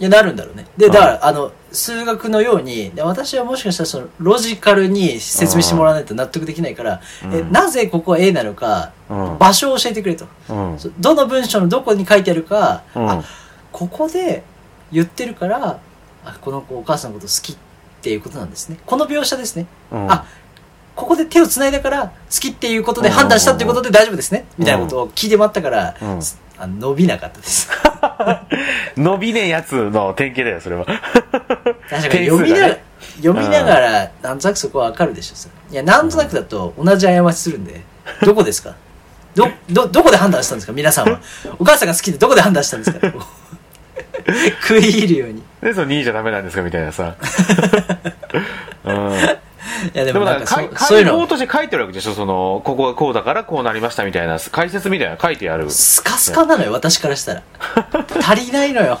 [0.00, 0.66] いや、なるんだろうね。
[0.78, 10.26] で、だから、あの、数学のように、で私はもしかしたらその、ロジカルに説明してもらわないと納得できないから、うんえなぜここは A なのか、うん場所を教えてくれと。
[10.48, 10.78] うん。
[10.78, 13.22] そどの文章のどこに書いてあるか、うんあ、
[13.80, 14.42] ここで
[14.92, 15.78] 言ってるから、
[16.24, 17.56] あ、この子お母さんのこと好きっ
[18.02, 18.76] ていうことなんですね。
[18.84, 19.66] この描写ですね。
[19.90, 20.12] うん。
[20.12, 20.26] あ、
[20.94, 24.44] ここで手を繋いだから好きっていうことで判断したっていうことで大丈夫ですね。
[24.58, 26.20] みたいなことを聞いてもらったから、うん。
[26.58, 27.70] あの伸びなかったです。
[28.98, 30.84] 伸びねえやつの典型だよそれは。
[30.84, 32.82] 確かに読みな、がね
[33.16, 35.54] 読みながらなんとなくそこはわかるでしょそれ。
[35.72, 37.80] いやなんとなくだと同じ過ちするんで
[38.26, 38.74] どこですか？
[39.34, 40.74] どどどこで判断したんですか？
[40.74, 41.20] 皆さんは。
[41.58, 43.08] お母さんが好きでどこで判断したんですか？
[44.62, 45.42] 食い入るように。
[45.62, 46.62] でその2位じゃダメなんですか？
[46.62, 47.14] みたいなさ。
[48.84, 49.12] うん。
[49.14, 49.16] い
[49.94, 51.12] やででももなんんかかそういうの。
[51.12, 52.12] 解放として書いてるわけでしょ？
[52.14, 55.70] そのここがこうだからこうなりましたみたいな解説みたいなの書いてある。
[55.70, 57.42] スカスカなのよ私からしたら。
[58.22, 59.00] 足りないのよ。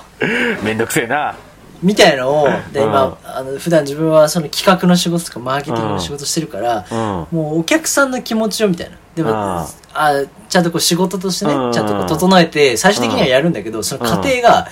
[0.62, 1.34] めんどくせえな
[1.82, 2.88] みたいのをでうん。
[2.88, 7.36] 今あの普段自分はその企画の仕事とかマーケティングの仕事してるから、うん。
[7.36, 8.96] もうお客さんの気持ちをみたいな。
[9.14, 10.12] でもああ
[10.48, 11.72] ちゃんとこう仕事としてねうん。
[11.72, 14.68] ちゃんとこう整えて最終的にはやるんだけどその過程が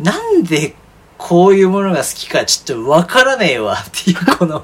[0.00, 0.74] なんで
[1.18, 4.62] こういうものが好きかちょっとわからねえわっていうこの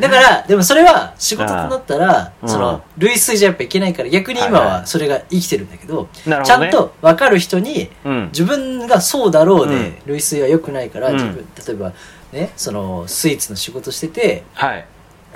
[0.00, 2.48] だからでもそれは仕事となったらうん。
[2.48, 6.70] その類推じゃやっぱいけないから逆に今はいははそれが生きてるんだけどなるほどね。
[6.70, 8.26] ちゃんと分かる人にうん。
[8.32, 9.96] 自分がそうだろうで、うん。
[10.06, 11.14] 類推は良くないから、うん。
[11.14, 11.92] 自分例えば
[12.32, 14.86] ねそのスイーツの仕事しててはい。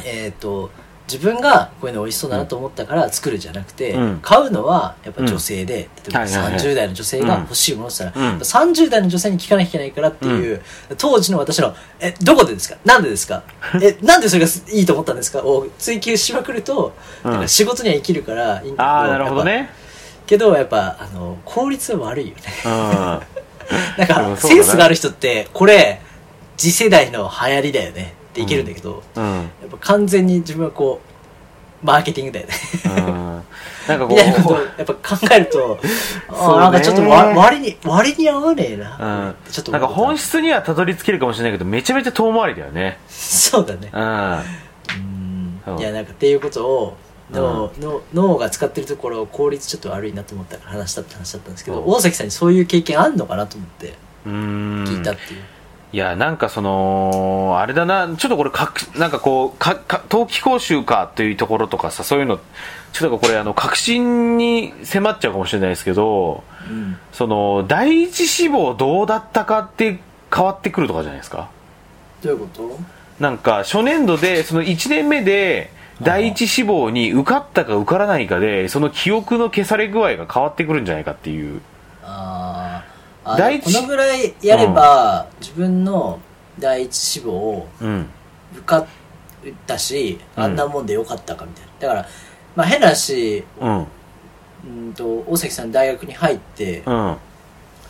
[0.04, 0.70] えっ、と
[1.10, 4.18] 自分がこういうの美味しそうだなと思ったから作るじゃなくて、うん。
[4.20, 6.54] 買うのはやっぱ女性で、例えばはいはいはい。
[6.54, 8.22] 30代の女性が欲しいものしたら、うん。
[8.24, 10.60] やっぱ30代の女性に聞かなきゃいけないからっていう、
[10.98, 12.76] 当時の私の「えどこでですか？
[12.84, 13.42] なんでですか？
[13.82, 16.92] えなんでそれがいいと思ったんですか?」を追求しまくると、
[17.24, 17.30] うん。
[17.32, 19.70] なんか仕事には生きるからいいんだけどああなるほどね。
[19.72, 22.42] ぱけどやっぱあの効率は悪いよね。
[22.66, 22.70] うん。
[23.96, 26.00] なんでかセンスがある人ってこれ
[26.56, 29.24] 次世代の流行りだよねっていけるんだけど、うん。
[29.24, 31.00] やっぱ完全に自分はこ
[31.82, 32.54] うマーケティングだよね。
[32.84, 33.42] うん。
[33.88, 35.78] なんかこうやっぱ考えると、
[36.28, 39.52] あなんかちょっとわ割に割に合わねえな、うん。
[39.52, 42.98] ちょっとなんか本質質にはたどり着けるかもしれないけどめちゃめちゃ遠回りだよね。
[43.08, 43.90] そうだね。
[43.92, 45.78] うん。
[45.78, 46.96] いやなんかっていうことを
[47.30, 51.92] 脳,、脳脳が使ってるところ効率ちょっと悪いなと思ったから話したって話だったんですけど、うん。
[51.92, 53.94] 大崎さんにそういう経験あんのかなと思って
[54.26, 55.42] 聞いたっていう、
[55.90, 62.38] いやなんかそのあれだなちょっとこれかくなんかこうかか冬季講習かというところとかさそういうの
[62.92, 66.98] ちょっとこれあの確信に迫っちゃうかもしれないですけどうん。
[67.12, 69.98] その第一志望どうだったかって
[70.34, 71.48] 変わってくるとかじゃないですか？
[72.22, 72.78] どういうこと？
[73.18, 75.70] なんか初年度でその1年目で
[76.02, 81.62] 第一志望に受かったか受からないかでその記憶の消され具合が変わってくるんじゃないかっていう。
[82.04, 82.37] あー。
[82.37, 82.37] あ
[83.36, 83.74] 第一。
[83.74, 86.20] このぐらいやれば、自分の
[86.58, 88.06] 第一志望をうん。
[88.54, 88.86] 受かっ
[89.66, 90.42] たし、うん。
[90.44, 91.70] あんなもんでよかったかみたいな。
[91.80, 92.08] だから
[92.56, 93.86] まあ変な話うん。
[94.64, 97.16] うんと大崎さん大学に入ってうん。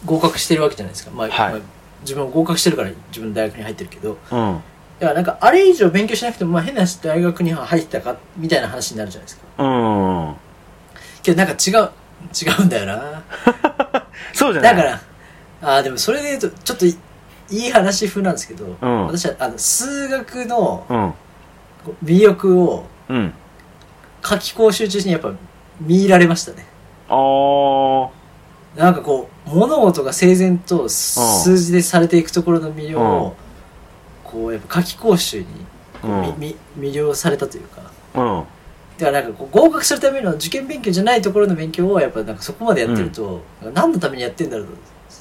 [0.04, 1.52] 合格してるわけじゃないですか、まあはい。
[1.54, 1.60] まあ
[2.02, 4.18] 自分は合格してるから自分の大学に入ってるけど。
[4.30, 4.62] うん。
[5.00, 9.64] だからなんかあれ以上勉強しなくても、まあ、変な話大学に入ってたかみたいな話になるじゃないですか。
[9.64, 9.66] う
[10.32, 10.34] ん。
[11.22, 11.90] けどなんか違う
[12.34, 13.22] 違うんだよな。
[14.34, 14.76] そうじゃない。
[14.76, 15.00] だから
[15.62, 16.96] ああでもそれで言うとちょっとい
[17.50, 19.06] いい話風なんですけど、ん。
[19.06, 21.14] 私はあの数学の
[22.04, 23.32] 魅力をうん。
[24.20, 25.32] 夏期講習中にやっぱ
[25.80, 26.66] 見入られましたね。
[27.08, 28.10] あー。
[28.76, 33.36] なんかこう物事が整然と数字でされていくところの魅了を、
[34.24, 35.46] こうやっぱ夏期講習に
[36.02, 36.22] こう、うん。
[36.38, 37.80] みみ魅了されたというか。
[38.14, 38.44] うん。
[38.98, 44.72] だからなんかこう合格するための受験勉強じゃないところの勉強をやっぱなんかそこまでやってると、なんか何のためにやってんだろうと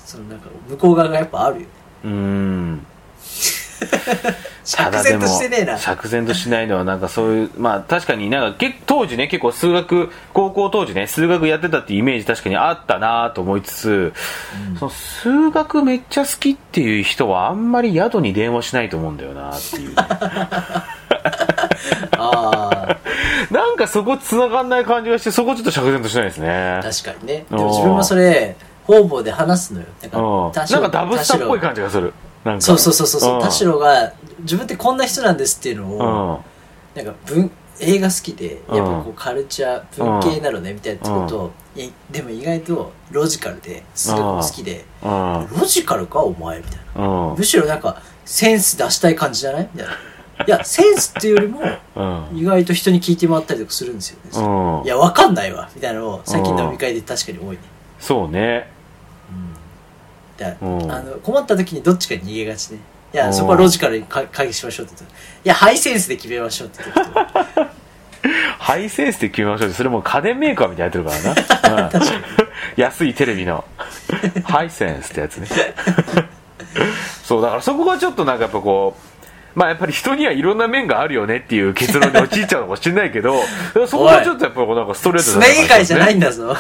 [0.08, 1.67] そのなんか向こう側がやっぱあるよね。
[2.06, 2.86] うーん。
[4.63, 5.78] 釈然としてねえな。
[5.78, 14.13] 釈然としないのはなんかそういうまあ確かになんかけ当時ね結構数学高校当時ね数学やってたっていうイメージ確かにあったなと思いつつ、
[14.80, 19.93] その数学めっちゃ好きっていう人はあんまり宿に電話しないと思うんだよなっていう。
[22.17, 22.98] あ
[23.52, 26.80] なんかそこ繋がんない感じがしてそこちょっと釈然としないですね。
[26.80, 27.46] あ確かにね。
[27.50, 28.56] でも自分もそれ
[28.88, 29.86] 方々で話すのよ。
[30.02, 32.13] なんうんかなんかダブスターっぽい感じがする。
[32.60, 33.38] そうそうそうそうう。
[33.38, 36.39] ん田代が自分ってこんな人なんですっていうのうを、ん
[36.95, 41.51] なんか文映画好きでやっぱうんこうカルチャー文系なのねみたいなことを、
[42.09, 46.57] でも意外とロジカルで数学も好きでうんロジカルかお前？
[46.59, 47.07] みたいな。
[47.07, 49.70] うんむしろなんかセンス出したい感じじゃない？
[49.74, 49.93] みたいな。
[50.45, 51.61] いやセンスっていうよりも
[51.95, 55.70] うん意外と人に聞いてもらったりとかするんですよね、うんいやわかんないわ。
[55.76, 57.59] みたいなのを最近の飲み会で確かに多いね。
[57.99, 58.70] そうね
[60.45, 62.79] あの困った時にどっちかに逃げがちね。
[63.13, 63.33] いやうん。
[63.33, 65.17] そこはロジカルにか会議しましょうって言って。
[65.45, 67.77] いやハイセンスで決めましょうって言って。
[68.59, 69.67] ハイセンスで決めましょう。
[69.69, 71.27] ってそれもう家電メーカーみたいになってる
[71.61, 72.01] からな、 うん。
[72.75, 73.63] 安いテレビの。
[74.43, 75.47] ハイセンスってやつね。
[77.23, 79.07] そうだからそこがちょっとなんかやっぱこう
[79.58, 83.41] まあやっぱり人にはいろんな面があるよねっていう結論に陥っちゃうかもしれないけど
[83.88, 86.55] そこはちょっとやっぱりなんかストレートスネギ会じゃないんだだぞ。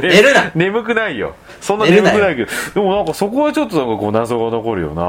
[0.00, 1.34] 寝るな眠くないよ。
[1.60, 2.50] そんな眠くないけど。
[2.74, 5.02] でもなんかそこはちょっとなんかこう謎が残るよな。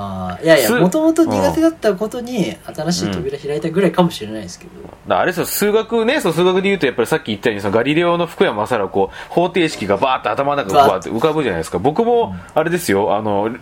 [0.00, 4.70] ああ、いやいや、すもともと苦手だったことに新しい扉開いたぐらいかもしれないですけど。
[4.82, 11.78] だからあれですよ数学ねそう数学で言うとやっぱりさっき言ったようにそのガリレオの福山雅治はこう方程式がバーッと頭の中に浮かぶじゃないですか。
[11.78, 13.58] 僕もあれですよあのリ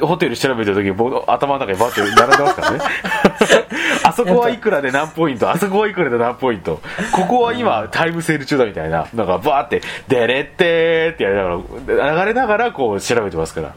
[0.00, 2.80] ホテル調べてる時僕頭の中にバーッて並んでますからね。
[4.04, 6.80] あそこはいくらで何ポイントあそこはいくらで何ポイント。
[7.12, 9.06] ここは今タイムセール中だみたいな。
[9.14, 13.68] なんかバーって「デレッテー」ってやりながら流れながらこう調べてますから。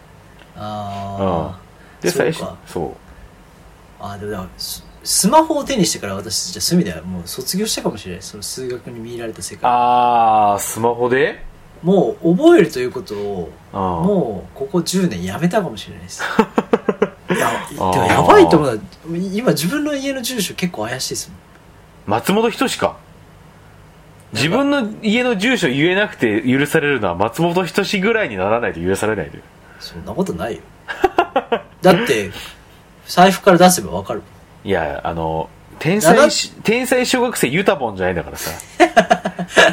[0.58, 1.56] ああ、
[2.04, 2.12] うか。
[2.12, 2.92] 最初そう。
[4.04, 8.22] ああ、でもだからススマホを手にしてから私、じゃあそういう意味ではもう卒業したかもしれない。
[8.22, 9.70] その数学に見入られた世界。
[9.70, 11.44] ああスマホで？
[11.84, 16.24] もう覚えるということを、うんもうここ10年やめたかもしれないです。
[17.32, 18.82] いや、やばいと思うな。
[19.34, 21.38] 今自分の家の住所結構怪しいですもん。
[22.20, 22.98] 松本人志か
[24.34, 29.40] 自分の家の住所言えなくて許されるのは松本人志ぐらいにならないと許されないで
[29.80, 30.62] そんなことないよ。
[31.82, 32.32] だって、
[33.08, 34.22] 財布から出せばわかる。
[34.64, 38.52] いやあの天才し天才小学生ユタボンじゃないんだからさ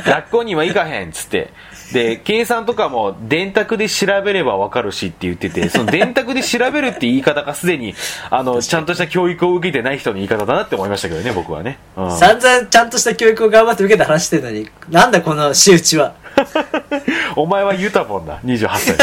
[0.06, 1.52] 学校には行かへんっつって
[1.92, 7.94] で計算とかも電卓で調べればわかるしって言っててその電卓で調べるって言い方がすでに
[8.30, 16.14] あのちゃんとした教育を受けてない人の言い方だなって思いましたけどね僕はね、うん散々ちゃんとした教育を頑張って受けて話してるのに、なんだこの仕打ちは？
[17.36, 18.96] お前はユタボンだ28歳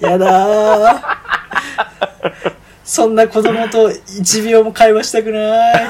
[0.00, 1.02] の やだー。
[2.84, 5.86] そんな子供と1秒も会話したくない。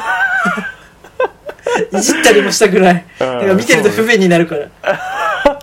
[1.99, 3.05] いじったりもしたくない。
[3.19, 4.69] か見てると不便になるから。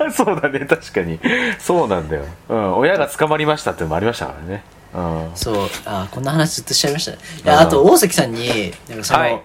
[0.14, 1.20] そうだね確かに。
[1.60, 5.56] そうなんだよ、うん、親が捕まりましたってのもありましたからね、うん、そう、
[5.86, 7.18] あーこんな話ずっとしちゃいましたね。
[7.44, 7.62] いや、うん。
[7.62, 9.42] あと大関さんに、なんかその、はい。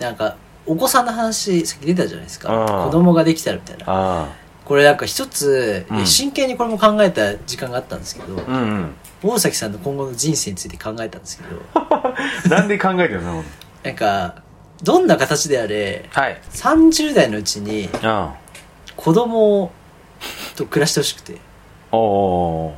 [0.00, 2.52] なんか、お子さんの話、さっき出たじゃないですか。
[2.52, 2.84] うん。
[2.86, 3.84] 子供ができたらみたいな。
[3.86, 4.28] あ
[4.64, 6.06] これなんか一つ、うん。
[6.06, 8.94] 真剣にこれも考えた時間があったんですけど、あうんうん。
[9.22, 11.62] 大崎さんの今後の人生について考えたんですけど、
[12.50, 13.44] なんで考えてるの？
[13.84, 14.42] なんか、
[14.82, 16.40] どんな形であれ、はい。
[16.52, 18.30] 30代のうちにうん
[18.96, 19.70] 子供
[20.56, 21.38] と暮らしてほしくて。
[21.92, 22.74] おお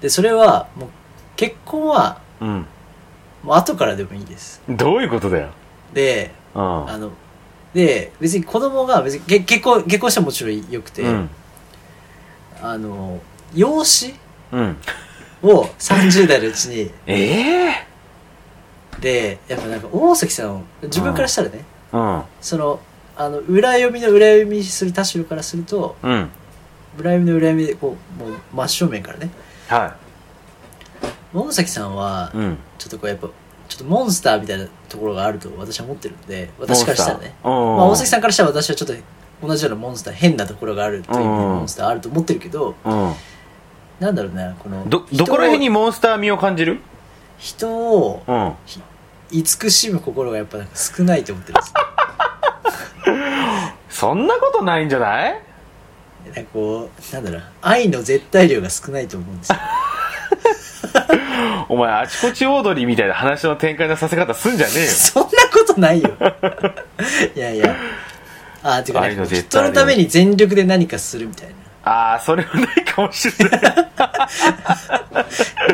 [0.00, 0.88] で、それは、もう、
[1.36, 2.66] 結婚は、ーうん。
[3.42, 4.62] もう後からでもいいです。
[4.68, 5.50] どういうことだよ。
[5.92, 6.88] で、うん。
[6.90, 7.10] あの、
[7.74, 11.30] で、別に子供が、別にけ結婚、結婚してももちろんよくて、うん。
[12.62, 13.20] あの、
[13.54, 14.14] 養子
[14.52, 14.76] うん。
[15.42, 17.86] を30代のうちに、ええ
[19.00, 22.22] で、やっぱなんか大関さんを、自分からしたらね、うん。
[22.40, 22.80] その、
[23.16, 26.30] あの、裏読みの裏読みする田代からすると、うん。
[26.98, 29.30] 裏読みの裏読みで、こう、もう真正面からね、
[29.68, 29.96] は
[31.32, 32.58] 大崎さんは、いうん。
[32.78, 33.28] ちょっとこうやっぱ、
[33.68, 37.34] ちょっとモンスターみたいなところがあると私は思ってるんで、私からしたらね。
[37.42, 38.94] ままあ、大関さんからしたら私はちょっと
[39.46, 43.12] 同じようなモンスター、変なところがあるというモンスターあると思ってるけど、うん。
[44.00, 46.80] なんだろうね、この、どどこら辺にモンスター味を感じる？
[47.38, 48.52] 人をうん。
[49.30, 51.74] 慈しむ心がやっぱなんか少ないと思ってるんです。
[53.94, 55.40] そんなことないんじゃない？
[56.34, 59.58] なんかこう、なんだろう、愛の絶対量が少ないと思うんですよ。
[61.68, 66.10] お前あちこちオードリーみたいな話の展開のさせ方すんじゃねえよ そんなことないよ。
[67.36, 67.74] いやいや。
[68.62, 71.54] あー、てか、愛のね、絶対量人のために全力で何かするみたいな。
[71.86, 73.60] ああそれはないかもしれない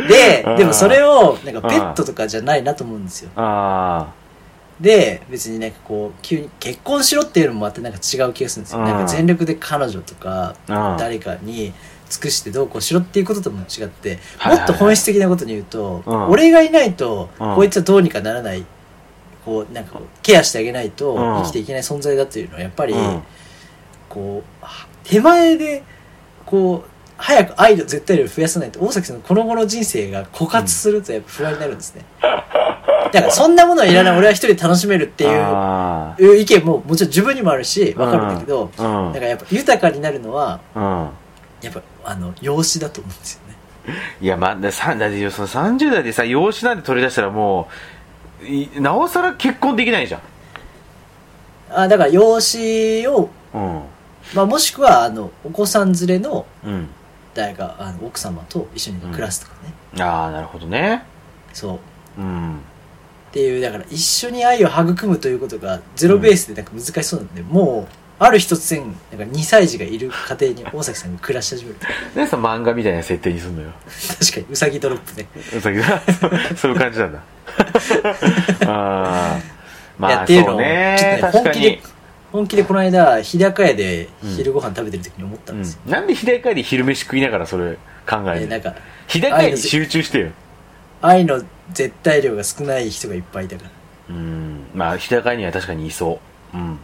[0.08, 3.30] でうん、でもそれを、なんかペットとかじゃないなと思うんですよ。
[3.36, 4.08] あ
[4.80, 8.78] で、別になんかこう、急に結婚しろっていうのもまたなんか違う気がするんですよ。
[8.78, 8.84] うん。
[8.86, 10.96] なんか全力で彼女とか、うん。
[10.98, 11.74] 誰かに
[12.08, 16.28] 尽くしてどうこうしろっていうこととも違って、もっと本質的なことに言うと、うん。
[16.30, 17.54] 俺がいないと、うん。
[17.56, 18.64] こいつはどうにかならない、
[19.44, 21.42] こう、なんかこう、ケアしてあげないとうん。
[21.42, 23.22] 生きていけない存在だっていうのはやっぱり、うん。
[24.08, 25.82] こう、は手前で、
[26.46, 32.04] こう、早く愛の絶対量を増やさないと、大崎さんのこの後の人生が枯渇するとやっぱ不安になるんですね。
[33.12, 41.08] だからそんなものはいらない、俺は一人で楽しめるっていう意見ももちろん自分にもあるし、わかるんだけど、だからやっぱ豊かになるのは、うん。
[41.62, 43.50] やっぱ、あの、養子だと思うんですよね。
[44.20, 47.66] いやまあだってその30代でさ養子なんて取り出したらも
[48.42, 50.20] ういなおさら結婚できないじゃん。
[51.72, 53.82] あだから養子を、うん。
[54.34, 56.88] まあ、もしくは、あの、お子さん連れの、うん
[57.34, 60.02] 誰か、あの、奥様と一緒に暮らすとかね。
[60.02, 61.04] ああなるほどね。
[61.52, 61.78] そ
[62.18, 62.20] う。
[62.20, 62.56] うん。
[62.56, 67.86] っていう、だから一緒に愛を育むということがゼロベースでなんか難しそうなんで、も
[68.22, 73.70] ある日突然なんか2歳児がいる家庭に大崎さんが暮らし始めるなんでさ漫画みたいな設定にすんのよ。
[74.18, 75.26] 確かにうさぎドロップね。
[75.56, 76.02] うさぎだ
[76.54, 77.22] そういう感じなんだ。
[78.66, 79.42] あー。
[79.98, 80.36] まあそうね。
[80.36, 81.44] ちょっとね確かに。
[81.44, 81.82] 本気で
[82.32, 87.76] 本気でこの間日高屋で昼ご飯食べてる時に思ったんですよ、うん、なんで日高屋で昼飯食いながらそれ
[88.08, 88.74] 考えるなんか
[89.08, 90.30] 日高屋に集中してよ。
[91.02, 93.70] 愛の絶対量が少ない人がいっぱいいたから。
[94.10, 94.66] うん。
[94.74, 96.20] まあ日高屋には確かにいそ
[96.52, 96.56] う。
[96.56, 96.62] うん。
[96.62, 96.76] うん。
[96.76, 96.78] っ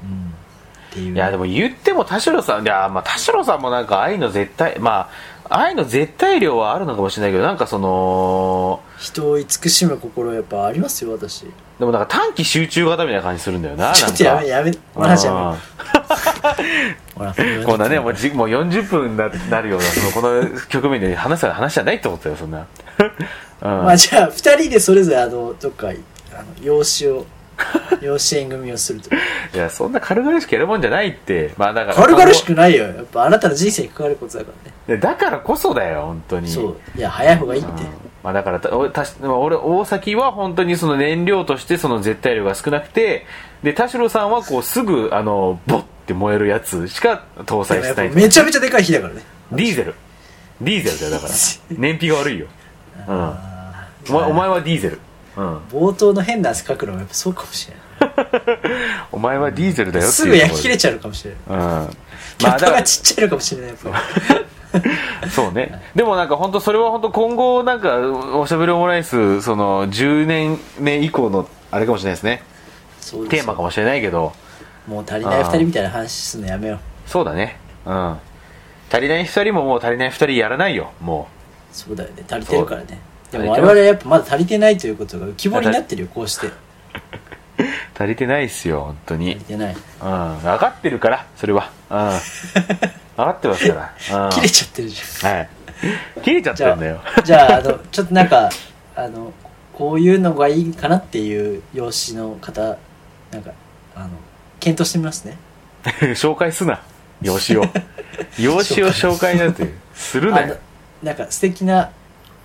[0.93, 1.15] ていう。
[1.15, 5.11] いやでも言っても田代さんいやまあ田代さんもなんか愛の絶対まあ
[5.51, 11.45] 愛の絶対量はあるのかもしれないけどなんかその人を慈しむ心やっぱありますよ私。
[11.79, 15.57] でもなんか短期集中型みたいな感じするんだよな ちょっとやめやめこの話やめ。
[17.65, 22.67] こんなねもうじもう40分にななるようなそのこの局面で話す話じゃないと思ったよそんな、
[23.63, 23.85] うん。
[23.85, 25.97] まあじゃあ二人でそれぞれあのどっかあの
[26.63, 27.27] 養子を
[28.03, 29.11] 養子縁組をすると。
[29.15, 31.53] いやそんな軽々しくやるもんじゃないって。
[31.57, 32.85] まあだから軽々しくないよ。
[32.85, 34.77] やっぱあなたの人生に関わることだからね。
[34.87, 36.49] でだからこそだよ本当に。
[36.49, 36.99] そう。
[36.99, 37.71] いや早い方がいいって。
[37.71, 37.79] うん。
[38.27, 43.25] まあ、だからた俺た俺大崎は本当にその燃料としてその絶対量が少なくて
[43.63, 49.23] で田代さんはこうすぐあのボッて燃えるやつしか搭載してないめちゃめちゃでかい火だからね。
[49.53, 49.95] ディーゼル。
[50.61, 51.35] ディーゼルだよだから。
[51.71, 52.47] 燃費が悪いよ、
[53.07, 55.01] うん、あお前お前はディーゼル、
[55.37, 57.87] うん、ー冒頭の変な汗かくのもやっぱそうかもしれない
[59.13, 61.97] お前はディーゼルだよっていうすぐ焼き切れちゃうかもしれないうん。
[62.39, 64.03] キャッだからちっちゃいのかもしれないやっぱ。
[65.31, 65.83] そうね。
[65.95, 67.99] でもなんか本当それは本当今後なんか
[68.37, 72.43] おしゃべりオムライスその10年目以降のあれかもしれないですね。
[73.01, 74.33] そうですテーマかもしれないけど。
[74.87, 76.79] もう足りない二人みたいな話すんのやめよう。
[77.07, 77.59] そうだね。
[77.87, 78.17] うん。
[78.93, 81.29] 足りない2人ももう足りない2人やらないよも
[81.73, 82.25] そうだよね。
[82.29, 83.01] 足りてるからね
[83.39, 86.47] でも我々はやっぱまだ足りてないということが浮き彫りになってるよこうして。
[86.47, 86.53] う
[87.99, 89.31] 足りてないっすよ本当に。
[89.31, 89.75] 足りてない。
[89.75, 89.79] うん。
[89.79, 91.71] 分かってるからそれは。
[91.91, 91.97] うん。
[93.17, 95.35] 分かってますから、うん、 切れちゃってるじゃん。
[95.35, 95.49] はい。
[96.23, 97.01] 切れちゃってるんだよ。
[97.17, 98.51] あじゃああのちょっとなんか
[98.95, 99.33] あの
[99.73, 102.77] こういうのがいいかなっていう養子の方
[103.31, 103.53] なんか
[103.95, 104.11] あの
[104.61, 105.37] 検討してみますね。
[106.15, 106.81] 紹介すな。
[107.23, 107.65] 養子を。
[108.39, 110.57] 養子を紹介なんてするなよ。
[111.03, 111.91] なんか素敵な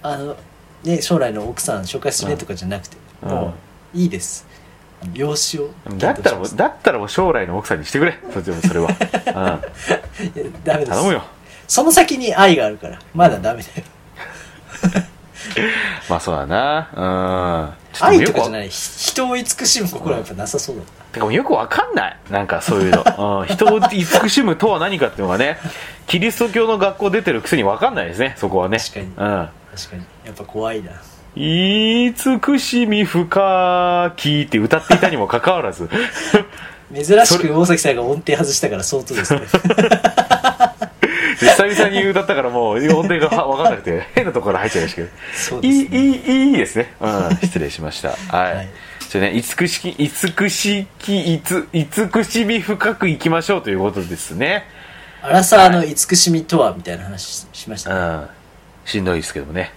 [0.01, 0.35] あの
[0.83, 3.29] ね将来の奥さん紹介するねとかじゃなくて、うん。
[3.29, 3.53] も
[3.93, 4.45] ういいです。
[5.13, 5.71] 養子を。
[5.97, 8.17] だったらもうだったらもう将来の奥さんにしてくれ。
[8.33, 10.91] そっちもそれは、うん、 ダメです。
[10.91, 11.23] 頼むよ。
[11.67, 12.99] その先に愛があるから。
[13.13, 13.83] まだダメだよ。
[16.09, 17.75] まあそうだな。
[17.99, 18.05] うん。
[18.05, 18.69] 愛とかじゃいない。
[18.69, 21.25] ひ人を慈しむ心はやっぱなさそうだった。
[21.25, 22.17] うよくわかんない。
[22.29, 23.03] なんかそういうの、
[23.41, 25.57] うん、人を慈しむとは何かっていうのがね
[26.07, 28.35] キリスト教の学校出てるくせにわかんないですね。
[28.37, 28.77] そこはね。
[28.77, 29.05] 確かに。
[29.05, 29.13] うん。
[29.13, 30.91] 確かにやっぱ怖いな。
[31.35, 35.89] 慈しみ深きって歌っていたにもかかわらず。
[36.93, 39.41] 珍しく大崎さんが音程外したから相当ですね。
[41.39, 45.09] 久々に歌ったからもう音程が分かんなくて 変なところ入っちゃいましたけど。
[45.33, 45.97] そうですね。
[45.97, 48.09] いいいいいいですね、うん、失礼しました。
[48.09, 48.69] はい、はい。
[49.09, 54.65] ちょね慈しき慈しきいつ慈しみ深くいきましょうということですね。
[55.23, 58.27] アラサーの慈しみとはみたいな話ししましたね、うん。
[58.85, 59.61] しんどいですけどもね。
[59.61, 59.71] はい、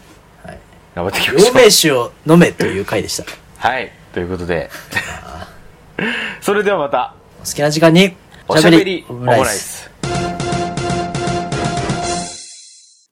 [0.94, 1.54] 頑張っていきましょう。
[1.56, 3.24] 陽明酒を飲めという回でした。
[3.58, 3.90] はい。
[4.12, 4.70] ということで。
[6.40, 7.14] それではまた。
[7.42, 8.16] お好きな時間に。
[8.46, 9.04] おしゃべり。
[9.08, 9.93] オムライス